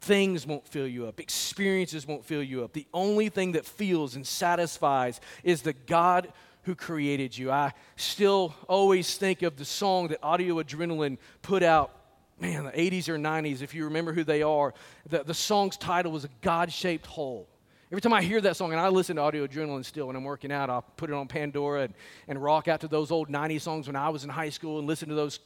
[0.01, 1.19] Things won't fill you up.
[1.19, 2.73] Experiences won't fill you up.
[2.73, 6.31] The only thing that fills and satisfies is the God
[6.63, 7.51] who created you.
[7.51, 11.91] I still always think of the song that Audio Adrenaline put out
[12.39, 14.73] man, the 80s or 90s, if you remember who they are,
[15.09, 17.47] the, the song's title was A God Shaped Hole.
[17.91, 20.23] Every time I hear that song, and I listen to Audio Adrenaline still when I'm
[20.23, 21.93] working out, I'll put it on Pandora and,
[22.27, 24.87] and rock out to those old 90s songs when I was in high school and
[24.87, 25.39] listen to those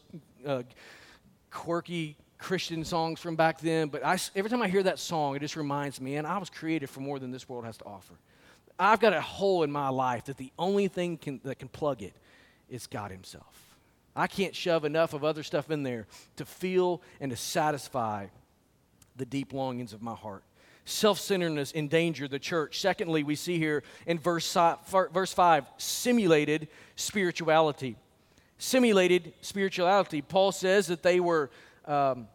[0.45, 0.63] uh,
[1.51, 3.89] quirky Christian songs from back then.
[3.89, 6.49] But I, every time I hear that song, it just reminds me, and I was
[6.49, 8.13] created for more than this world has to offer.
[8.79, 12.01] I've got a hole in my life that the only thing can, that can plug
[12.01, 12.13] it
[12.69, 13.68] is God Himself.
[14.15, 18.27] I can't shove enough of other stuff in there to feel and to satisfy
[19.15, 20.43] the deep longings of my heart.
[20.85, 22.79] Self centeredness endangered the church.
[22.79, 24.57] Secondly, we see here in verse,
[24.89, 27.95] verse 5 simulated spirituality.
[28.57, 30.21] Simulated spirituality.
[30.21, 31.51] Paul says that they were
[31.85, 32.27] um,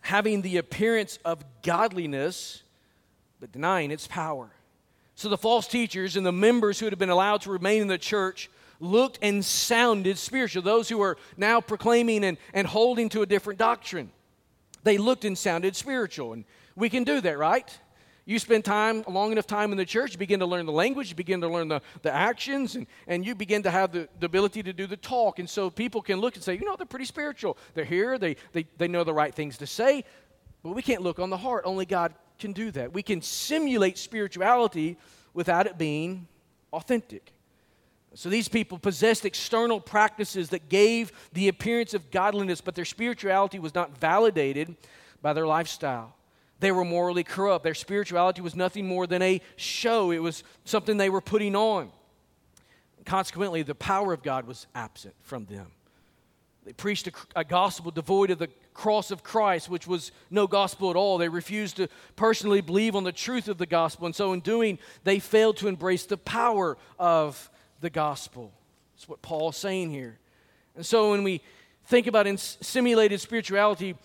[0.00, 2.62] having the appearance of godliness,
[3.40, 4.50] but denying its power.
[5.16, 7.98] So the false teachers and the members who had been allowed to remain in the
[7.98, 8.48] church
[8.80, 10.62] looked and sounded spiritual.
[10.62, 14.10] Those who are now proclaiming and, and holding to a different doctrine,
[14.84, 16.32] they looked and sounded spiritual.
[16.32, 16.44] And
[16.76, 17.78] we can do that, right?
[18.24, 21.08] You spend time, long enough time in the church, you begin to learn the language,
[21.08, 24.26] you begin to learn the, the actions, and, and you begin to have the, the
[24.26, 25.38] ability to do the talk.
[25.38, 27.56] And so people can look and say, you know, they're pretty spiritual.
[27.72, 30.04] They're here, they, they, they know the right things to say.
[30.62, 31.62] But we can't look on the heart.
[31.64, 32.92] Only God can do that.
[32.92, 34.98] We can simulate spirituality
[35.32, 36.28] without it being
[36.72, 37.32] authentic.
[38.18, 43.60] So these people possessed external practices that gave the appearance of godliness, but their spirituality
[43.60, 44.74] was not validated
[45.22, 46.16] by their lifestyle.
[46.58, 47.62] They were morally corrupt.
[47.62, 51.92] Their spirituality was nothing more than a show, it was something they were putting on.
[53.04, 55.68] Consequently, the power of God was absent from them.
[56.64, 60.90] They preached a, a, gospel devoid of the cross of Christ, which was no gospel
[60.90, 61.18] at all.
[61.18, 64.06] They refused to personally believe on the truth of the gospel.
[64.06, 67.48] And so, in doing, they failed to embrace the power of
[67.80, 68.52] the gospel.
[68.94, 70.18] That's what Paul is saying here.
[70.76, 71.40] And so, when we
[71.86, 73.96] think about in simulated spirituality,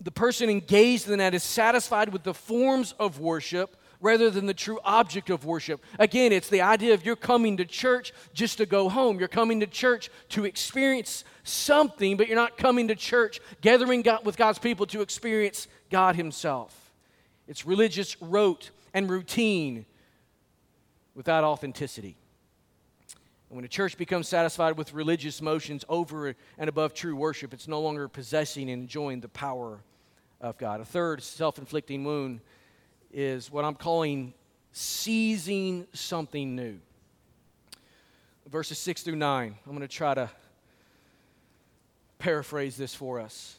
[0.00, 4.54] the person engaged in that is satisfied with the forms of worship rather than the
[4.54, 5.82] true object of worship.
[5.98, 9.18] Again, it's the idea of you're coming to church just to go home.
[9.18, 14.26] You're coming to church to experience something, but you're not coming to church gathering God,
[14.26, 16.92] with God's people to experience God Himself.
[17.46, 19.86] It's religious rote and routine
[21.14, 22.16] without authenticity.
[23.52, 27.68] And when a church becomes satisfied with religious motions over and above true worship, it's
[27.68, 29.80] no longer possessing and enjoying the power
[30.40, 30.80] of God.
[30.80, 32.40] A third self inflicting wound
[33.12, 34.32] is what I'm calling
[34.72, 36.78] seizing something new.
[38.48, 39.54] Verses 6 through 9.
[39.66, 40.30] I'm going to try to
[42.18, 43.58] paraphrase this for us.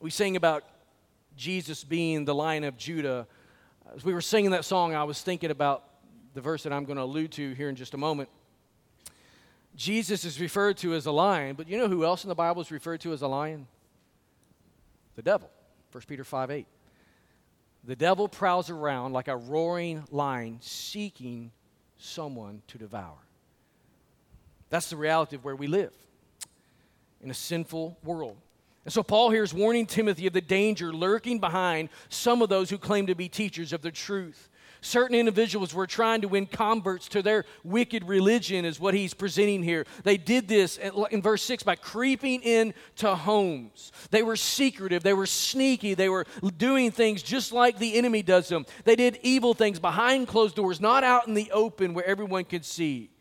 [0.00, 0.64] We sing about
[1.36, 3.28] Jesus being the lion of Judah.
[3.94, 5.84] As we were singing that song, I was thinking about
[6.34, 8.28] the verse that I'm going to allude to here in just a moment.
[9.74, 12.62] Jesus is referred to as a lion, but you know who else in the Bible
[12.62, 13.66] is referred to as a lion?
[15.16, 15.50] The devil.
[15.92, 16.66] 1 Peter 5 8.
[17.84, 21.50] The devil prowls around like a roaring lion seeking
[21.98, 23.16] someone to devour.
[24.70, 25.92] That's the reality of where we live
[27.22, 28.36] in a sinful world.
[28.84, 32.68] And so Paul here is warning Timothy of the danger lurking behind some of those
[32.70, 34.48] who claim to be teachers of the truth.
[34.84, 39.62] Certain individuals were trying to win converts to their wicked religion, is what he's presenting
[39.62, 39.86] here.
[40.02, 43.92] They did this in verse 6 by creeping into homes.
[44.10, 48.48] They were secretive, they were sneaky, they were doing things just like the enemy does
[48.48, 48.66] them.
[48.82, 52.64] They did evil things behind closed doors, not out in the open where everyone could
[52.64, 53.11] see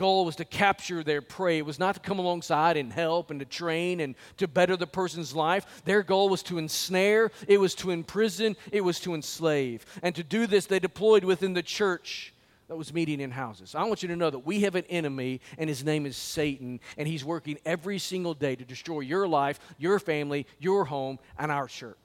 [0.00, 1.58] goal was to capture their prey.
[1.58, 4.86] It was not to come alongside and help and to train and to better the
[4.86, 5.82] person's life.
[5.84, 9.84] Their goal was to ensnare, it was to imprison, it was to enslave.
[10.02, 12.32] And to do this, they deployed within the church
[12.68, 13.74] that was meeting in houses.
[13.74, 16.80] I want you to know that we have an enemy, and his name is Satan,
[16.96, 21.52] and he's working every single day to destroy your life, your family, your home, and
[21.52, 21.98] our church.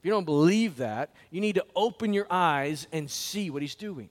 [0.00, 3.74] If you don't believe that, you need to open your eyes and see what he's
[3.74, 4.10] doing.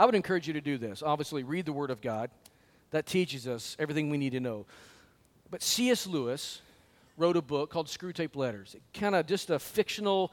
[0.00, 1.02] I would encourage you to do this.
[1.02, 2.30] Obviously, read the Word of God.
[2.90, 4.64] That teaches us everything we need to know.
[5.50, 6.06] But C.S.
[6.06, 6.62] Lewis
[7.18, 8.74] wrote a book called Screwtape Letters.
[8.94, 10.32] Kind of just a fictional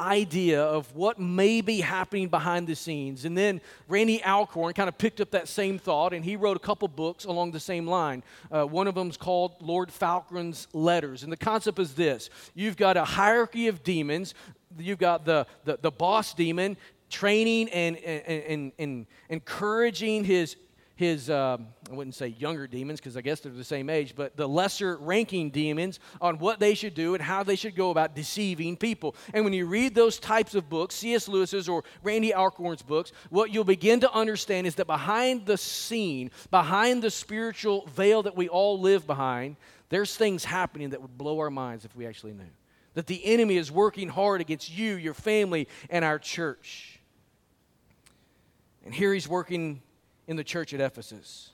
[0.00, 3.24] idea of what may be happening behind the scenes.
[3.24, 6.60] And then Randy Alcorn kind of picked up that same thought and he wrote a
[6.60, 8.24] couple books along the same line.
[8.50, 11.22] Uh, one of them is called Lord Foulgrin's Letters.
[11.22, 14.34] And the concept is this you've got a hierarchy of demons.
[14.76, 16.76] You've got the, the, the boss demon,
[17.14, 20.56] training and, and, and, and encouraging his,
[20.96, 24.36] his um, I wouldn't say younger demons because I guess they're the same age, but
[24.36, 28.16] the lesser ranking demons on what they should do and how they should go about
[28.16, 29.14] deceiving people.
[29.32, 31.28] And when you read those types of books, C.S.
[31.28, 36.32] Lewis's or Randy Alcorn's books, what you'll begin to understand is that behind the scene,
[36.50, 39.56] behind the spiritual veil that we all live behind,
[39.88, 42.50] there's things happening that would blow our minds if we actually knew.
[42.94, 46.93] That the enemy is working hard against you, your family, and our church.
[48.84, 49.82] And here he's working
[50.26, 51.50] in the church at Ephesus.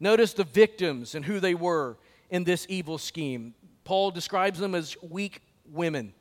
[0.00, 1.96] Notice the victims and who they were
[2.30, 3.54] in this evil scheme.
[3.84, 6.12] Paul describes them as weak women.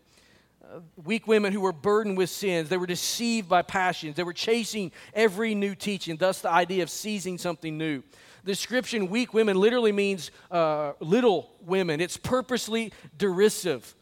[0.63, 2.69] Uh, weak women who were burdened with sins.
[2.69, 4.15] They were deceived by passions.
[4.15, 8.03] They were chasing every new teaching, thus, the idea of seizing something new.
[8.43, 13.95] The description weak women literally means uh, little women, it's purposely derisive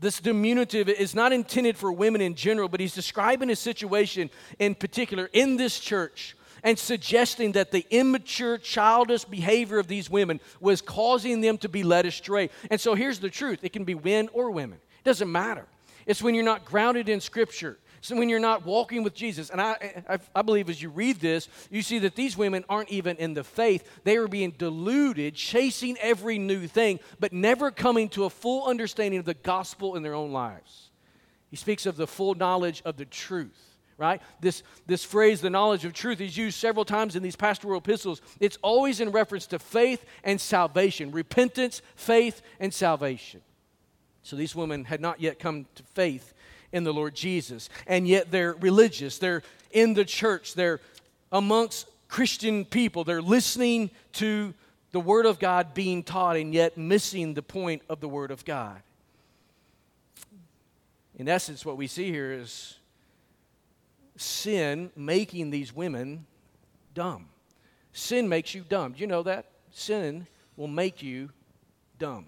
[0.00, 4.74] this diminutive is not intended for women in general, but he's describing a situation in
[4.74, 10.82] particular in this church and suggesting that the immature, childish behavior of these women was
[10.82, 12.50] causing them to be led astray.
[12.70, 15.66] And so here's the truth it can be men or women, it doesn't matter.
[16.06, 17.78] It's when you're not grounded in Scripture.
[18.06, 21.16] So when you're not walking with Jesus, and I, I, I, believe as you read
[21.18, 23.82] this, you see that these women aren't even in the faith.
[24.04, 29.18] They are being deluded, chasing every new thing, but never coming to a full understanding
[29.18, 30.90] of the gospel in their own lives.
[31.50, 34.22] He speaks of the full knowledge of the truth, right?
[34.40, 38.22] This, this phrase, the knowledge of truth, is used several times in these pastoral epistles.
[38.38, 43.40] It's always in reference to faith and salvation repentance, faith, and salvation.
[44.22, 46.34] So these women had not yet come to faith
[46.76, 49.16] in the Lord Jesus, and yet they're religious.
[49.16, 50.80] They're in the church, they're
[51.32, 54.52] amongst Christian people, they're listening to
[54.92, 58.44] the Word of God being taught, and yet missing the point of the Word of
[58.44, 58.80] God.
[61.16, 62.74] In essence, what we see here is
[64.18, 66.26] sin making these women
[66.92, 67.26] dumb.
[67.94, 68.92] Sin makes you dumb.
[68.92, 69.46] Do you know that?
[69.72, 70.26] Sin
[70.58, 71.30] will make you
[71.98, 72.26] dumb.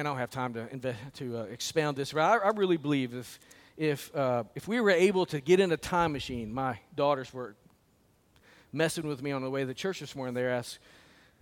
[0.00, 2.14] I don't have time to, invest, to uh, expound this.
[2.14, 3.38] I, I really believe if,
[3.76, 7.54] if, uh, if we were able to get in a time machine, my daughters were
[8.72, 10.34] messing with me on the way to the church this morning.
[10.34, 10.78] They asked,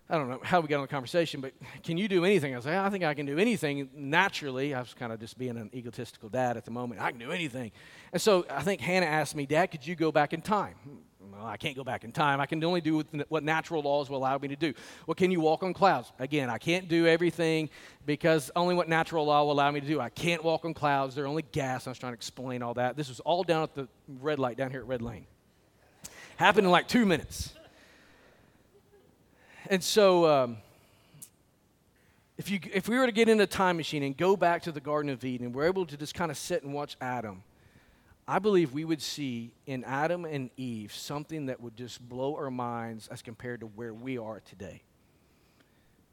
[0.08, 1.52] I don't know how we got on the conversation, but
[1.82, 2.52] can you do anything?
[2.52, 4.74] I was like, I think I can do anything naturally.
[4.74, 7.00] I was kind of just being an egotistical dad at the moment.
[7.00, 7.72] I can do anything.
[8.12, 10.74] And so I think Hannah asked me, Dad, could you go back in time?
[11.32, 12.40] Well, I can't go back in time.
[12.40, 14.74] I can only do what natural laws will allow me to do.
[15.06, 16.12] Well, can you walk on clouds?
[16.18, 17.70] Again, I can't do everything
[18.06, 20.00] because only what natural law will allow me to do.
[20.00, 21.14] I can't walk on clouds.
[21.14, 21.86] They're only gas.
[21.86, 22.96] I was trying to explain all that.
[22.96, 23.88] This was all down at the
[24.20, 25.26] red light down here at Red Lane.
[26.36, 27.54] Happened in like two minutes.
[29.70, 30.56] And so, um,
[32.36, 34.72] if, you, if we were to get in a time machine and go back to
[34.72, 37.42] the Garden of Eden, we're able to just kind of sit and watch Adam,
[38.26, 42.50] I believe we would see in Adam and Eve something that would just blow our
[42.50, 44.82] minds as compared to where we are today.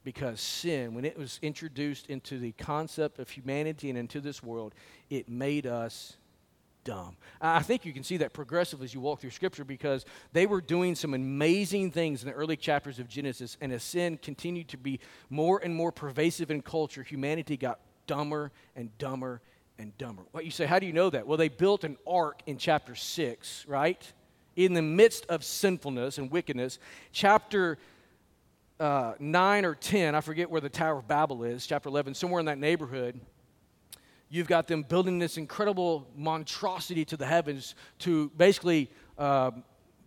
[0.04, 4.74] Because sin, when it was introduced into the concept of humanity and into this world,
[5.08, 6.16] it made us
[6.84, 7.16] dumb.
[7.40, 10.60] I think you can see that progressively as you walk through Scripture because they were
[10.60, 14.76] doing some amazing things in the early chapters of Genesis, and as sin continued to
[14.76, 14.98] be
[15.30, 19.40] more and more pervasive in culture, humanity got dumber and dumber
[19.82, 20.22] and dumber.
[20.32, 21.26] What you say, how do you know that?
[21.26, 24.12] Well, they built an ark in chapter 6, right?
[24.56, 26.78] In the midst of sinfulness and wickedness.
[27.12, 27.78] Chapter
[28.80, 32.40] uh, 9 or 10, I forget where the Tower of Babel is, chapter 11, somewhere
[32.40, 33.20] in that neighborhood
[34.32, 39.50] you've got them building this incredible monstrosity to the heavens to basically uh,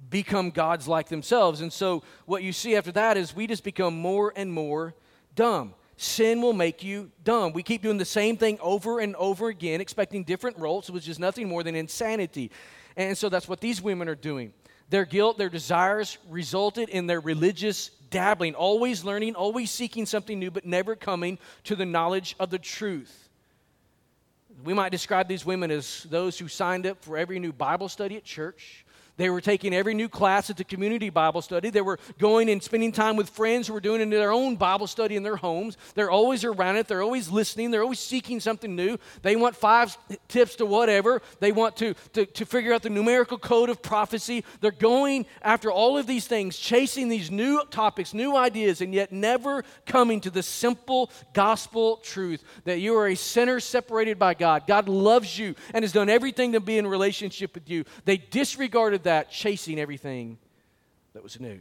[0.09, 1.61] become gods like themselves.
[1.61, 4.95] And so, what you see after that is we just become more and more
[5.35, 5.75] dumb.
[5.97, 7.53] Sin will make you dumb.
[7.53, 11.19] We keep doing the same thing over and over again, expecting different results, which is
[11.19, 12.51] nothing more than insanity.
[12.97, 14.53] And so, that's what these women are doing.
[14.89, 20.51] Their guilt, their desires resulted in their religious dabbling, always learning, always seeking something new,
[20.51, 23.29] but never coming to the knowledge of the truth.
[24.63, 28.15] We might describe these women as those who signed up for every new Bible study
[28.15, 28.84] at church,
[29.17, 31.69] they were taking every new class at the community Bible study.
[31.69, 35.15] They were going and spending time with friends who were doing their own Bible study
[35.15, 35.77] in their homes.
[35.93, 36.87] They're always around it.
[36.87, 37.71] They're always listening.
[37.71, 38.97] They're always seeking something new.
[39.21, 39.97] They want five
[40.27, 41.21] tips to whatever.
[41.39, 44.43] They want to, to, to figure out the numerical code of prophecy.
[44.59, 49.11] They're going after all of these things, chasing these new topics, new ideas, and yet
[49.11, 54.67] never coming to the simple gospel truth that you are a sinner separated by God.
[54.67, 57.85] God loves you and has done everything to be in relationship with you.
[58.03, 60.37] They disregarded that chasing everything
[61.13, 61.59] that was new.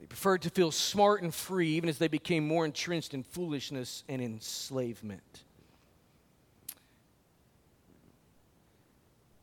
[0.00, 4.02] They preferred to feel smart and free even as they became more entrenched in foolishness
[4.08, 5.44] and enslavement.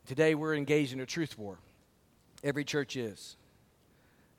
[0.08, 1.58] Today, we're engaged in a truth war.
[2.44, 3.38] Every church is.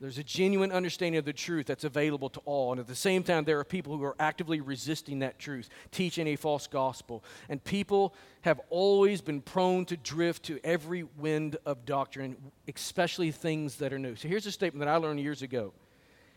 [0.02, 2.72] There's a genuine understanding of the truth that's available to all.
[2.72, 6.26] And at the same time, there are people who are actively resisting that truth, teaching
[6.26, 7.22] a false gospel.
[7.48, 12.36] And people have always been prone to drift to every wind of doctrine,
[12.66, 14.16] especially things that are new.
[14.16, 15.72] So here's a statement that I learned years ago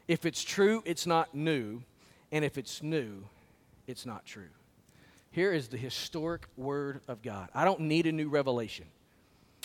[0.07, 1.81] if it's true, it's not new.
[2.31, 3.23] And if it's new,
[3.87, 4.49] it's not true.
[5.31, 7.49] Here is the historic word of God.
[7.55, 8.85] I don't need a new revelation.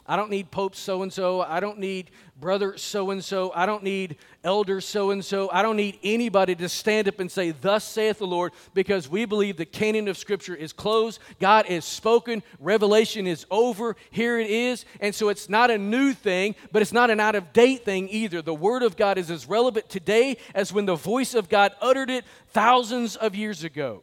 [0.07, 1.42] I don't need Pope so and so.
[1.42, 3.53] I don't need brother so and so.
[3.55, 5.51] I don't need elder so and so.
[5.53, 9.24] I don't need anybody to stand up and say, Thus saith the Lord, because we
[9.24, 11.20] believe the canon of Scripture is closed.
[11.38, 12.42] God is spoken.
[12.59, 13.94] Revelation is over.
[14.11, 14.84] Here it is.
[15.01, 18.09] And so it's not a new thing, but it's not an out of date thing
[18.09, 18.42] either.
[18.42, 22.11] The Word of God is as relevant today as when the voice of God uttered
[22.11, 24.03] it thousands of years ago.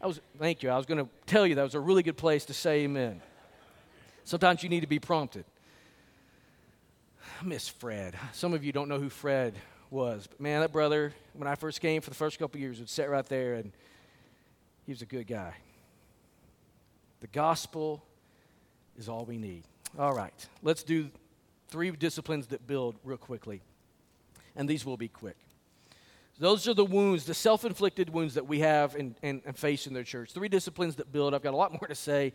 [0.00, 0.70] I was, thank you.
[0.70, 3.20] I was going to tell you that was a really good place to say amen.
[4.24, 5.44] Sometimes you need to be prompted.
[7.40, 8.16] I miss Fred.
[8.32, 9.54] Some of you don't know who Fred
[9.90, 12.88] was, but man, that brother, when I first came for the first couple years, would
[12.88, 13.72] sit right there and
[14.86, 15.54] he was a good guy.
[17.20, 18.04] The gospel
[18.96, 19.64] is all we need.
[19.98, 21.10] All right, let's do
[21.68, 23.60] three disciplines that build real quickly,
[24.56, 25.36] and these will be quick.
[26.38, 29.86] Those are the wounds, the self inflicted wounds that we have and, and, and face
[29.86, 30.32] in the church.
[30.32, 31.34] Three disciplines that build.
[31.34, 32.32] I've got a lot more to say.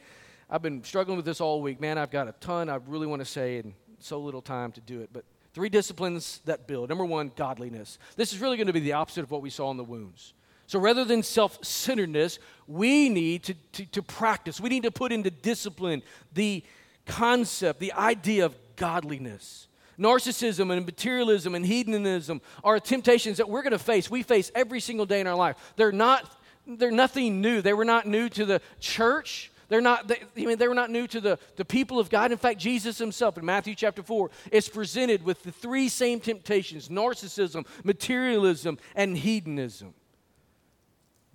[0.50, 1.82] I've been struggling with this all week.
[1.82, 4.82] Man, I've got a ton I really want to say and so little time to
[4.82, 5.10] do it.
[5.12, 6.88] But three disciplines that build.
[6.88, 8.00] Number one, godliness.
[8.16, 10.34] This is really going to be the opposite of what we saw in the wounds.
[10.66, 15.12] So rather than self centeredness, we need to, to, to, practice, we need to put
[15.12, 16.02] into discipline
[16.34, 16.64] the
[17.06, 19.68] concept, the idea of godliness.
[20.00, 24.12] Narcissism and materialism and hedonism are temptations that we're going to face.
[24.12, 25.58] We face every single day in our life.
[25.76, 26.32] They're not
[26.68, 27.62] they're nothing new.
[27.62, 29.52] They were not new to the church.
[29.70, 32.32] They're not, they, I mean, they were not new to the, the people of God.
[32.32, 36.89] In fact, Jesus himself in Matthew chapter 4 is presented with the three same temptations
[36.89, 39.93] narcissism, materialism, and hedonism.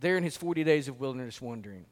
[0.01, 1.85] There in his 40 days of wilderness wandering.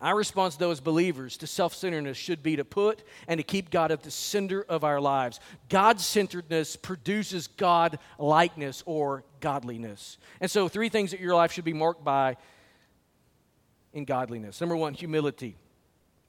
[0.00, 3.70] Our response, though, as believers to self centeredness should be to put and to keep
[3.70, 5.40] God at the center of our lives.
[5.68, 10.18] God centeredness produces God likeness or godliness.
[10.40, 12.36] And so, three things that your life should be marked by
[13.92, 14.60] in godliness.
[14.60, 15.56] Number one, humility.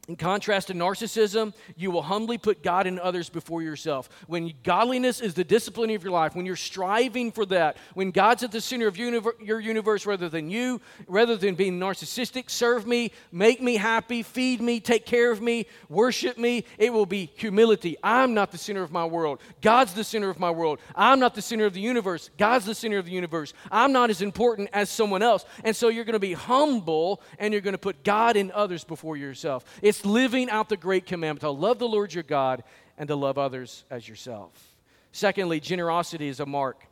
[0.10, 4.10] In contrast to narcissism, you will humbly put God and others before yourself.
[4.26, 8.42] When godliness is the discipline of your life, when you're striving for that, when God's
[8.42, 13.12] at the center of your universe rather than you, rather than being narcissistic, serve me,
[13.32, 17.96] make me happy, feed me, take care of me, worship me, it will be humility.
[18.02, 19.40] I'm not the center of my world.
[19.62, 20.80] God's the center of my world.
[20.96, 22.32] I'm not the center of the universe.
[22.40, 23.54] God's the center of the universe.
[23.72, 25.46] I'm not as important as someone else.
[25.64, 28.84] And so you're going to be humble and you're going to put God and others
[28.84, 29.64] before yourself.
[29.84, 32.64] It's it's living out the great commandment to love the Lord your God
[32.98, 34.54] and to love others as yourself.
[35.12, 36.86] Secondly, generosity is a mark.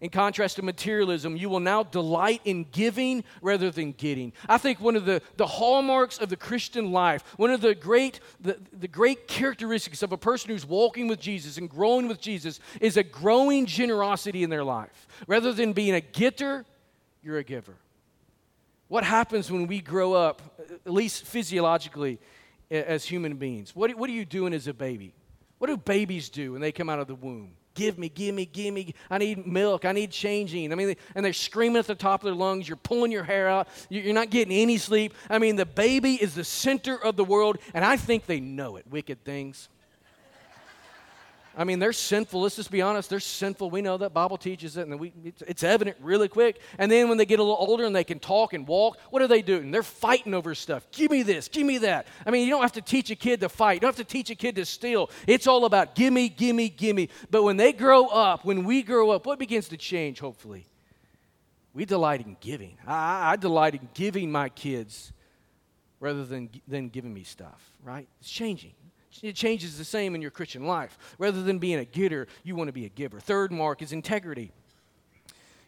[0.00, 4.32] In contrast to materialism, you will now delight in giving rather than getting.
[4.48, 8.20] I think one of the, the hallmarks of the Christian life, one of the great,
[8.40, 12.58] the, the great characteristics of a person who's walking with Jesus and growing with Jesus
[12.80, 15.06] is a growing generosity in their life.
[15.26, 16.64] Rather than being a getter,
[17.22, 17.76] you're a giver.
[18.88, 20.40] What happens when we grow up,
[20.86, 22.18] at least physiologically,
[22.70, 23.74] as human beings.
[23.74, 25.14] What, what are you doing as a baby?
[25.58, 27.52] What do babies do when they come out of the womb?
[27.74, 28.94] Give me, give me, give me.
[29.10, 29.84] I need milk.
[29.84, 30.72] I need changing.
[30.72, 32.66] I mean, and they're screaming at the top of their lungs.
[32.66, 33.68] You're pulling your hair out.
[33.90, 35.12] You're not getting any sleep.
[35.28, 38.76] I mean, the baby is the center of the world, and I think they know
[38.76, 38.86] it.
[38.88, 39.68] Wicked things.
[41.58, 42.42] I mean, they're sinful.
[42.42, 43.08] Let's just be honest.
[43.08, 43.70] They're sinful.
[43.70, 44.12] We know that.
[44.12, 46.60] Bible teaches it, and we, it's, evident really quick.
[46.78, 49.22] And then when they get a little older and they can talk and walk, what
[49.22, 49.70] are they doing?
[49.70, 50.86] They're fighting over stuff.
[50.92, 51.48] Give me this.
[51.48, 52.06] Give me that.
[52.26, 53.74] I mean, you don't have to teach a kid to fight.
[53.74, 55.08] You don't have to teach a kid to steal.
[55.26, 57.08] It's all about gimme, gimme, gimme.
[57.30, 60.66] But when they grow up, when we grow up, what begins to change, hopefully?
[61.72, 62.76] We delight in giving.
[62.86, 65.12] I, I delight in giving my kids
[66.00, 68.06] rather than, than giving me stuff, right?
[68.20, 68.74] It's changing.
[69.22, 70.98] It changes the same in your Christian life.
[71.18, 73.20] Rather than being a getter, you want to be a giver.
[73.20, 74.52] Third mark is integrity.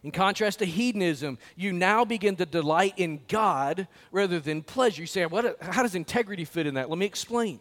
[0.02, 5.02] In contrast to hedonism, you now begin to delight in God rather than pleasure.
[5.02, 6.88] You say, what, how does integrity fit in that?
[6.88, 7.60] Let me explain.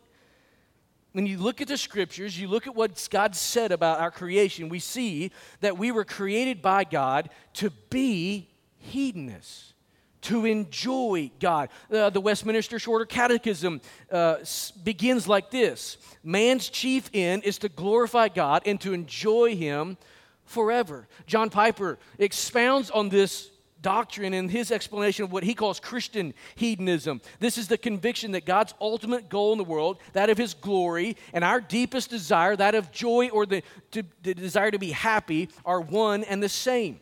[1.13, 4.69] When you look at the scriptures, you look at what God said about our creation,
[4.69, 5.31] we see
[5.61, 9.73] that we were created by God to be hedonists
[10.21, 11.69] to enjoy God.
[11.91, 14.37] Uh, the Westminster Shorter Catechism uh,
[14.83, 19.97] begins like this Man's chief end is to glorify God and to enjoy Him
[20.45, 21.07] forever.
[21.25, 23.51] John Piper expounds on this
[23.81, 27.21] doctrine in his explanation of what he calls Christian hedonism.
[27.39, 31.15] This is the conviction that God's ultimate goal in the world, that of his glory,
[31.33, 35.49] and our deepest desire, that of joy or the, to, the desire to be happy,
[35.65, 36.99] are one and the same.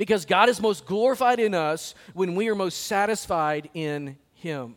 [0.00, 4.76] Because God is most glorified in us when we are most satisfied in Him.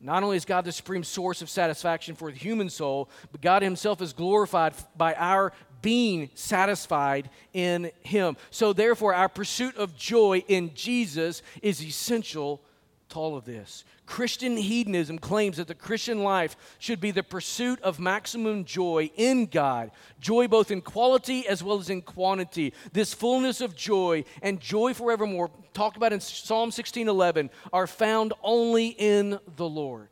[0.00, 3.60] Not only is God the supreme source of satisfaction for the human soul, but God
[3.60, 5.52] Himself is glorified by our
[5.82, 8.38] being satisfied in Him.
[8.50, 12.62] So, therefore, our pursuit of joy in Jesus is essential
[13.08, 13.84] to all of this.
[14.04, 19.46] Christian hedonism claims that the Christian life should be the pursuit of maximum joy in
[19.46, 19.90] God,
[20.20, 22.72] joy both in quality as well as in quantity.
[22.92, 28.88] This fullness of joy and joy forevermore, talked about in Psalm 16:11, are found only
[28.88, 30.08] in the Lord.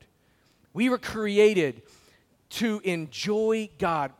[0.72, 1.82] We were created
[2.50, 4.12] to enjoy God.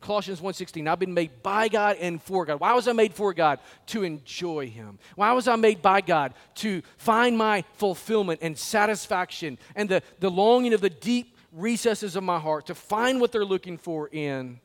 [0.00, 2.60] Colossians 1:16, I've been made by God and for God.
[2.60, 3.60] Why was I made for God?
[3.88, 4.98] To enjoy him.
[5.14, 6.34] Why was I made by God?
[6.56, 12.22] To find my fulfillment and satisfaction and the, the longing of the deep recesses of
[12.22, 14.60] my heart to find what they're looking for in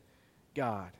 [0.53, 0.91] God.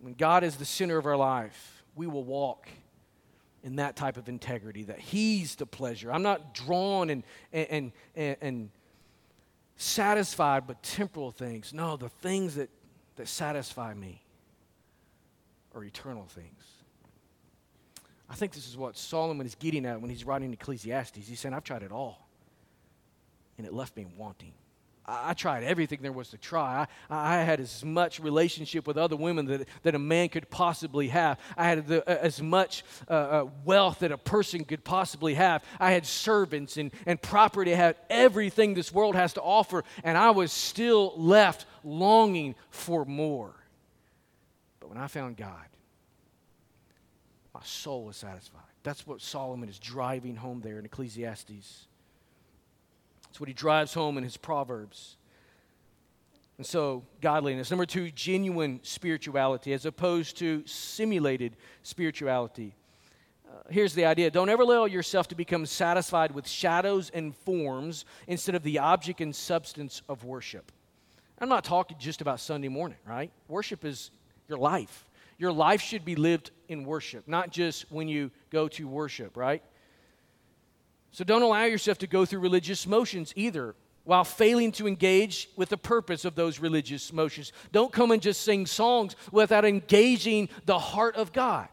[0.00, 2.68] When God is the center of our life, we will walk
[3.64, 6.10] in that type of integrity that he's the pleasure.
[6.10, 8.70] I'm not drawn and and and, and
[9.78, 11.72] satisfied but temporal things.
[11.72, 12.68] No, the things that,
[13.16, 14.22] that satisfy me
[15.74, 16.64] are eternal things.
[18.28, 21.26] I think this is what Solomon is getting at when he's writing Ecclesiastes.
[21.26, 22.28] He's saying, I've tried it all.
[23.56, 24.52] and it left me wanting.
[25.08, 26.86] I, tried everything there was to try.
[27.08, 31.08] I, I, had as much relationship with other women that, that a man could possibly
[31.08, 31.40] have.
[31.56, 35.64] I had the, as much uh, uh, wealth that a person could possibly have.
[35.80, 37.72] I had servants and, and property.
[37.72, 43.06] I had everything this world has to offer, and I was still left longing for
[43.06, 43.54] more.
[44.78, 45.66] But when I found God,
[47.54, 48.60] my soul was satisfied.
[48.82, 51.87] That's what Solomon is driving home there in Ecclesiastes.
[53.38, 55.16] That's what he drives home in his Proverbs.
[56.56, 57.70] And so, godliness.
[57.70, 62.74] Number two, genuine spirituality as opposed to simulated spirituality.
[63.48, 68.06] Uh, here's the idea don't ever allow yourself to become satisfied with shadows and forms
[68.26, 70.72] instead of the object and substance of worship.
[71.40, 73.30] I'm not talking just about Sunday morning, right?
[73.46, 74.10] Worship is
[74.48, 75.04] your life.
[75.38, 79.62] Your life should be lived in worship, not just when you go to worship, right?
[81.12, 85.68] So don't allow yourself to go through religious motions either while failing to engage with
[85.68, 87.52] the purpose of those religious motions.
[87.72, 91.68] Don't come and just sing songs without engaging the heart of God.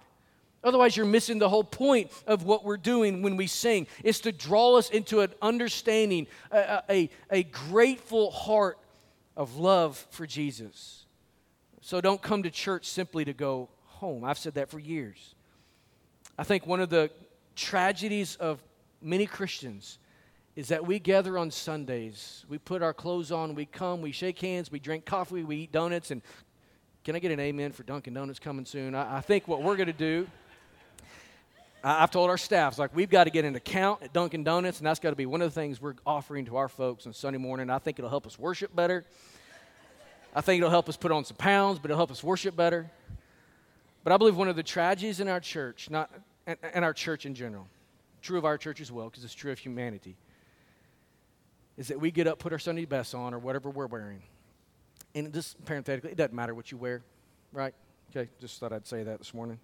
[0.61, 3.85] Otherwise, you're missing the whole point of what we're doing when we sing.
[4.03, 8.79] It's to draw us into an understanding, a, a, a grateful heart
[9.37, 11.05] of love for Jesus.
[11.81, 14.23] So don't come to church simply to go home.
[14.23, 15.35] I've said that for years.
[16.37, 17.11] I think one of the
[17.55, 18.59] tragedies of
[19.05, 19.99] many Christians
[20.55, 22.45] is that we gather on Sundays.
[22.49, 25.71] We put our clothes on, we come, we shake hands, we drink coffee, we eat
[25.71, 26.11] donuts.
[26.11, 26.21] And
[27.03, 28.95] can I get an amen for Dunkin' Donuts coming soon?
[28.95, 30.27] I, I think what we're going to do,
[31.83, 34.79] I, I've told our staffs, like, we've got to get an account at Dunkin' Donuts,
[34.79, 37.13] and that's got to be one of the things we're offering to our folks on
[37.13, 37.69] Sunday morning.
[37.69, 39.05] I think it'll help us worship better.
[40.33, 42.89] I think it'll help us put on some pounds, but it'll help us worship better.
[44.03, 46.11] But I believe one of the tragedies in our church, not
[46.45, 47.67] and our church in general,
[48.25, 50.17] true of our church as well, because it's true of humanity,
[51.77, 54.23] is that we get up, put our Sunday best on, or whatever we're wearing.
[55.13, 57.03] And just parenthetically, it doesn't matter what you wear,
[57.53, 57.73] right?
[58.09, 59.59] Okay, just thought I'd say that this morning.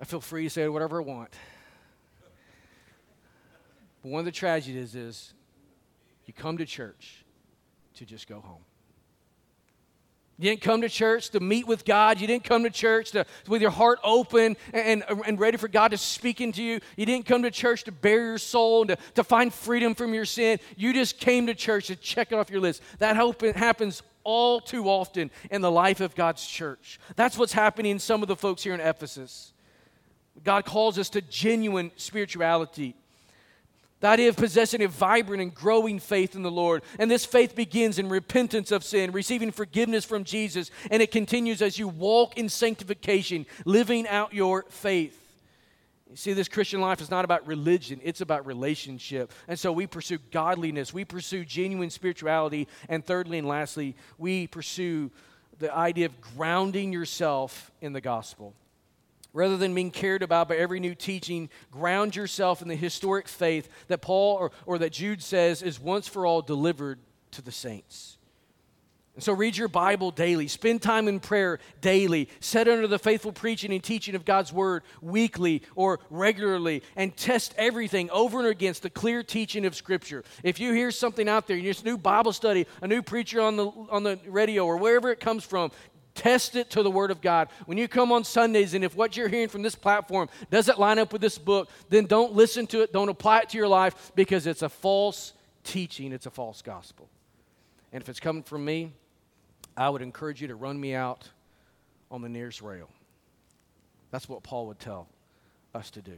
[0.00, 1.30] I feel free to say whatever I want.
[4.02, 5.34] But one of the tragedies is
[6.24, 7.24] you come to church
[7.94, 8.64] to just go home.
[10.40, 12.18] You didn't come to church to meet with God.
[12.18, 15.90] You didn't come to church to, with your heart open and, and ready for God
[15.90, 16.80] to speak into you.
[16.96, 20.14] You didn't come to church to bear your soul and to, to find freedom from
[20.14, 20.58] your sin.
[20.78, 22.80] You just came to church to check it off your list.
[23.00, 26.98] That happens all too often in the life of God's church.
[27.16, 29.52] That's what's happening in some of the folks here in Ephesus.
[30.42, 32.94] God calls us to genuine spirituality.
[34.00, 36.82] The idea of possessing a vibrant and growing faith in the Lord.
[36.98, 41.60] And this faith begins in repentance of sin, receiving forgiveness from Jesus, and it continues
[41.60, 45.16] as you walk in sanctification, living out your faith.
[46.10, 49.32] You see, this Christian life is not about religion, it's about relationship.
[49.46, 55.12] And so we pursue godliness, we pursue genuine spirituality, and thirdly and lastly, we pursue
[55.58, 58.54] the idea of grounding yourself in the gospel.
[59.32, 63.68] Rather than being cared about by every new teaching, ground yourself in the historic faith
[63.86, 66.98] that Paul or, or that Jude says is once for all delivered
[67.32, 68.18] to the saints.
[69.14, 73.32] And so read your Bible daily, spend time in prayer daily, set under the faithful
[73.32, 78.82] preaching and teaching of God's word weekly or regularly, and test everything over and against
[78.82, 80.24] the clear teaching of Scripture.
[80.42, 83.66] If you hear something out there, a new Bible study, a new preacher on the,
[83.90, 85.70] on the radio, or wherever it comes from,
[86.14, 87.48] Test it to the Word of God.
[87.66, 90.98] When you come on Sundays, and if what you're hearing from this platform doesn't line
[90.98, 94.12] up with this book, then don't listen to it, don't apply it to your life
[94.14, 95.32] because it's a false
[95.64, 97.08] teaching, it's a false gospel.
[97.92, 98.92] And if it's coming from me,
[99.76, 101.28] I would encourage you to run me out
[102.10, 102.88] on the nearest rail.
[104.10, 105.08] That's what Paul would tell
[105.74, 106.16] us to do.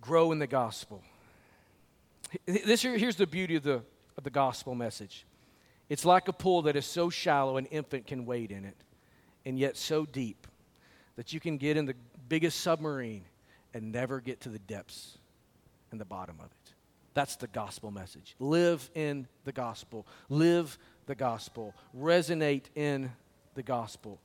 [0.00, 1.02] Grow in the gospel.
[2.44, 3.82] This, here's the beauty of the,
[4.18, 5.24] of the gospel message
[5.88, 8.76] it's like a pool that is so shallow an infant can wade in it,
[9.44, 10.46] and yet so deep
[11.16, 11.94] that you can get in the
[12.28, 13.24] biggest submarine
[13.72, 15.18] and never get to the depths
[15.90, 16.74] and the bottom of it.
[17.14, 18.34] That's the gospel message.
[18.38, 20.06] Live in the gospel.
[20.28, 20.76] Live
[21.06, 21.74] the gospel.
[21.98, 23.10] Resonate in
[23.54, 24.20] the gospel.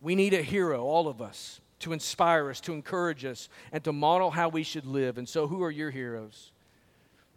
[0.00, 3.92] We need a hero, all of us, to inspire us, to encourage us, and to
[3.92, 5.18] model how we should live.
[5.18, 6.52] And so, who are your heroes?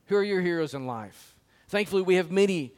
[0.07, 1.35] Who are your heroes in life?
[1.67, 2.73] Thankfully, we have many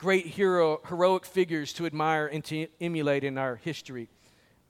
[0.00, 4.08] great hero, heroic figures to admire and to emulate in our history.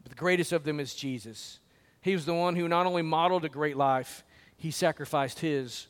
[0.03, 1.61] But the greatest of them is Jesus.
[2.03, 4.25] He was the one who not only modeled a great life,
[4.57, 5.87] he sacrificed his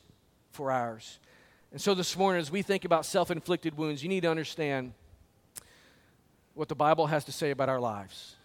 [0.50, 1.18] for ours.
[1.72, 4.92] And so this morning, as we think about self inflicted wounds, you need to understand
[6.52, 8.36] what the Bible has to say about our lives.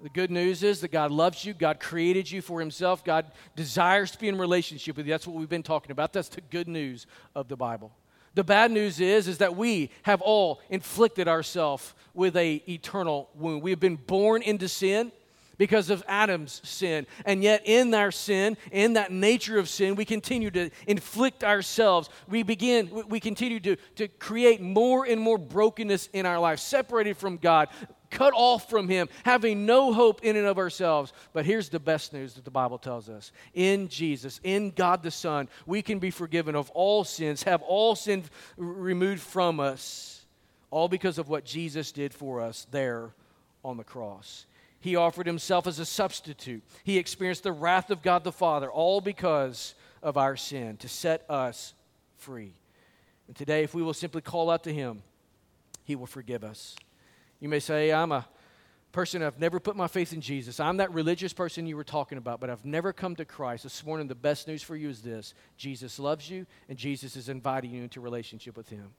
[0.00, 1.54] The good news is that God loves you.
[1.54, 3.04] God created you for Himself.
[3.04, 5.12] God desires to be in relationship with you.
[5.12, 6.12] That's what we've been talking about.
[6.12, 7.92] That's the good news of the Bible.
[8.34, 13.62] The bad news is, is that we have all inflicted ourselves with a eternal wound.
[13.62, 15.12] We have been born into sin
[15.58, 17.06] because of Adam's sin.
[17.24, 22.08] And yet, in our sin, in that nature of sin, we continue to inflict ourselves.
[22.28, 27.16] We begin, we continue to, to create more and more brokenness in our life, separated
[27.16, 27.68] from God,
[28.12, 31.12] cut off from Him, having no hope in and of ourselves.
[31.32, 35.10] But here's the best news that the Bible tells us in Jesus, in God the
[35.10, 38.22] Son, we can be forgiven of all sins, have all sin
[38.56, 40.24] removed from us,
[40.70, 43.10] all because of what Jesus did for us there
[43.64, 44.46] on the cross.
[44.80, 46.62] He offered himself as a substitute.
[46.82, 51.24] He experienced the wrath of God the Father, all because of our sin, to set
[51.30, 51.72] us
[52.16, 52.52] free.
[53.28, 55.02] And today, if we will simply call out to him,
[55.84, 56.76] he will forgive us.
[57.42, 58.24] You may say, I'm a
[58.92, 60.60] person, I've never put my faith in Jesus.
[60.60, 63.64] I'm that religious person you were talking about, but I've never come to Christ.
[63.64, 67.28] This morning, the best news for you is this Jesus loves you, and Jesus is
[67.28, 68.90] inviting you into relationship with Him.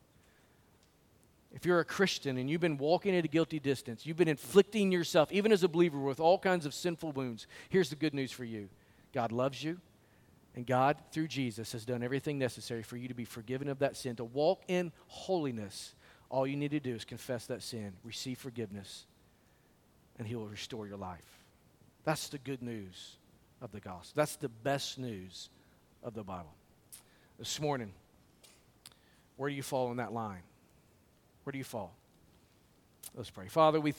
[1.53, 4.91] If you're a Christian and you've been walking at a guilty distance, you've been inflicting
[4.91, 8.33] yourself, even as a believer, with all kinds of sinful wounds, here's the good news
[8.33, 8.67] for you
[9.13, 9.79] God loves you,
[10.53, 13.95] and God, through Jesus, has done everything necessary for you to be forgiven of that
[13.95, 15.95] sin, to walk in holiness
[16.33, 19.05] all you need to do is confess that sin, receive forgiveness,
[20.17, 21.43] and He will restore your life.
[22.05, 23.17] That's the good news
[23.61, 24.13] of the gospel.
[24.15, 25.49] That's the best news
[26.01, 26.51] of the Bible.
[27.37, 27.91] This morning,
[29.37, 30.41] where do you fall in that line?
[31.43, 31.93] Where do you fall?
[33.15, 33.47] Let's pray.
[33.47, 33.91] Father, we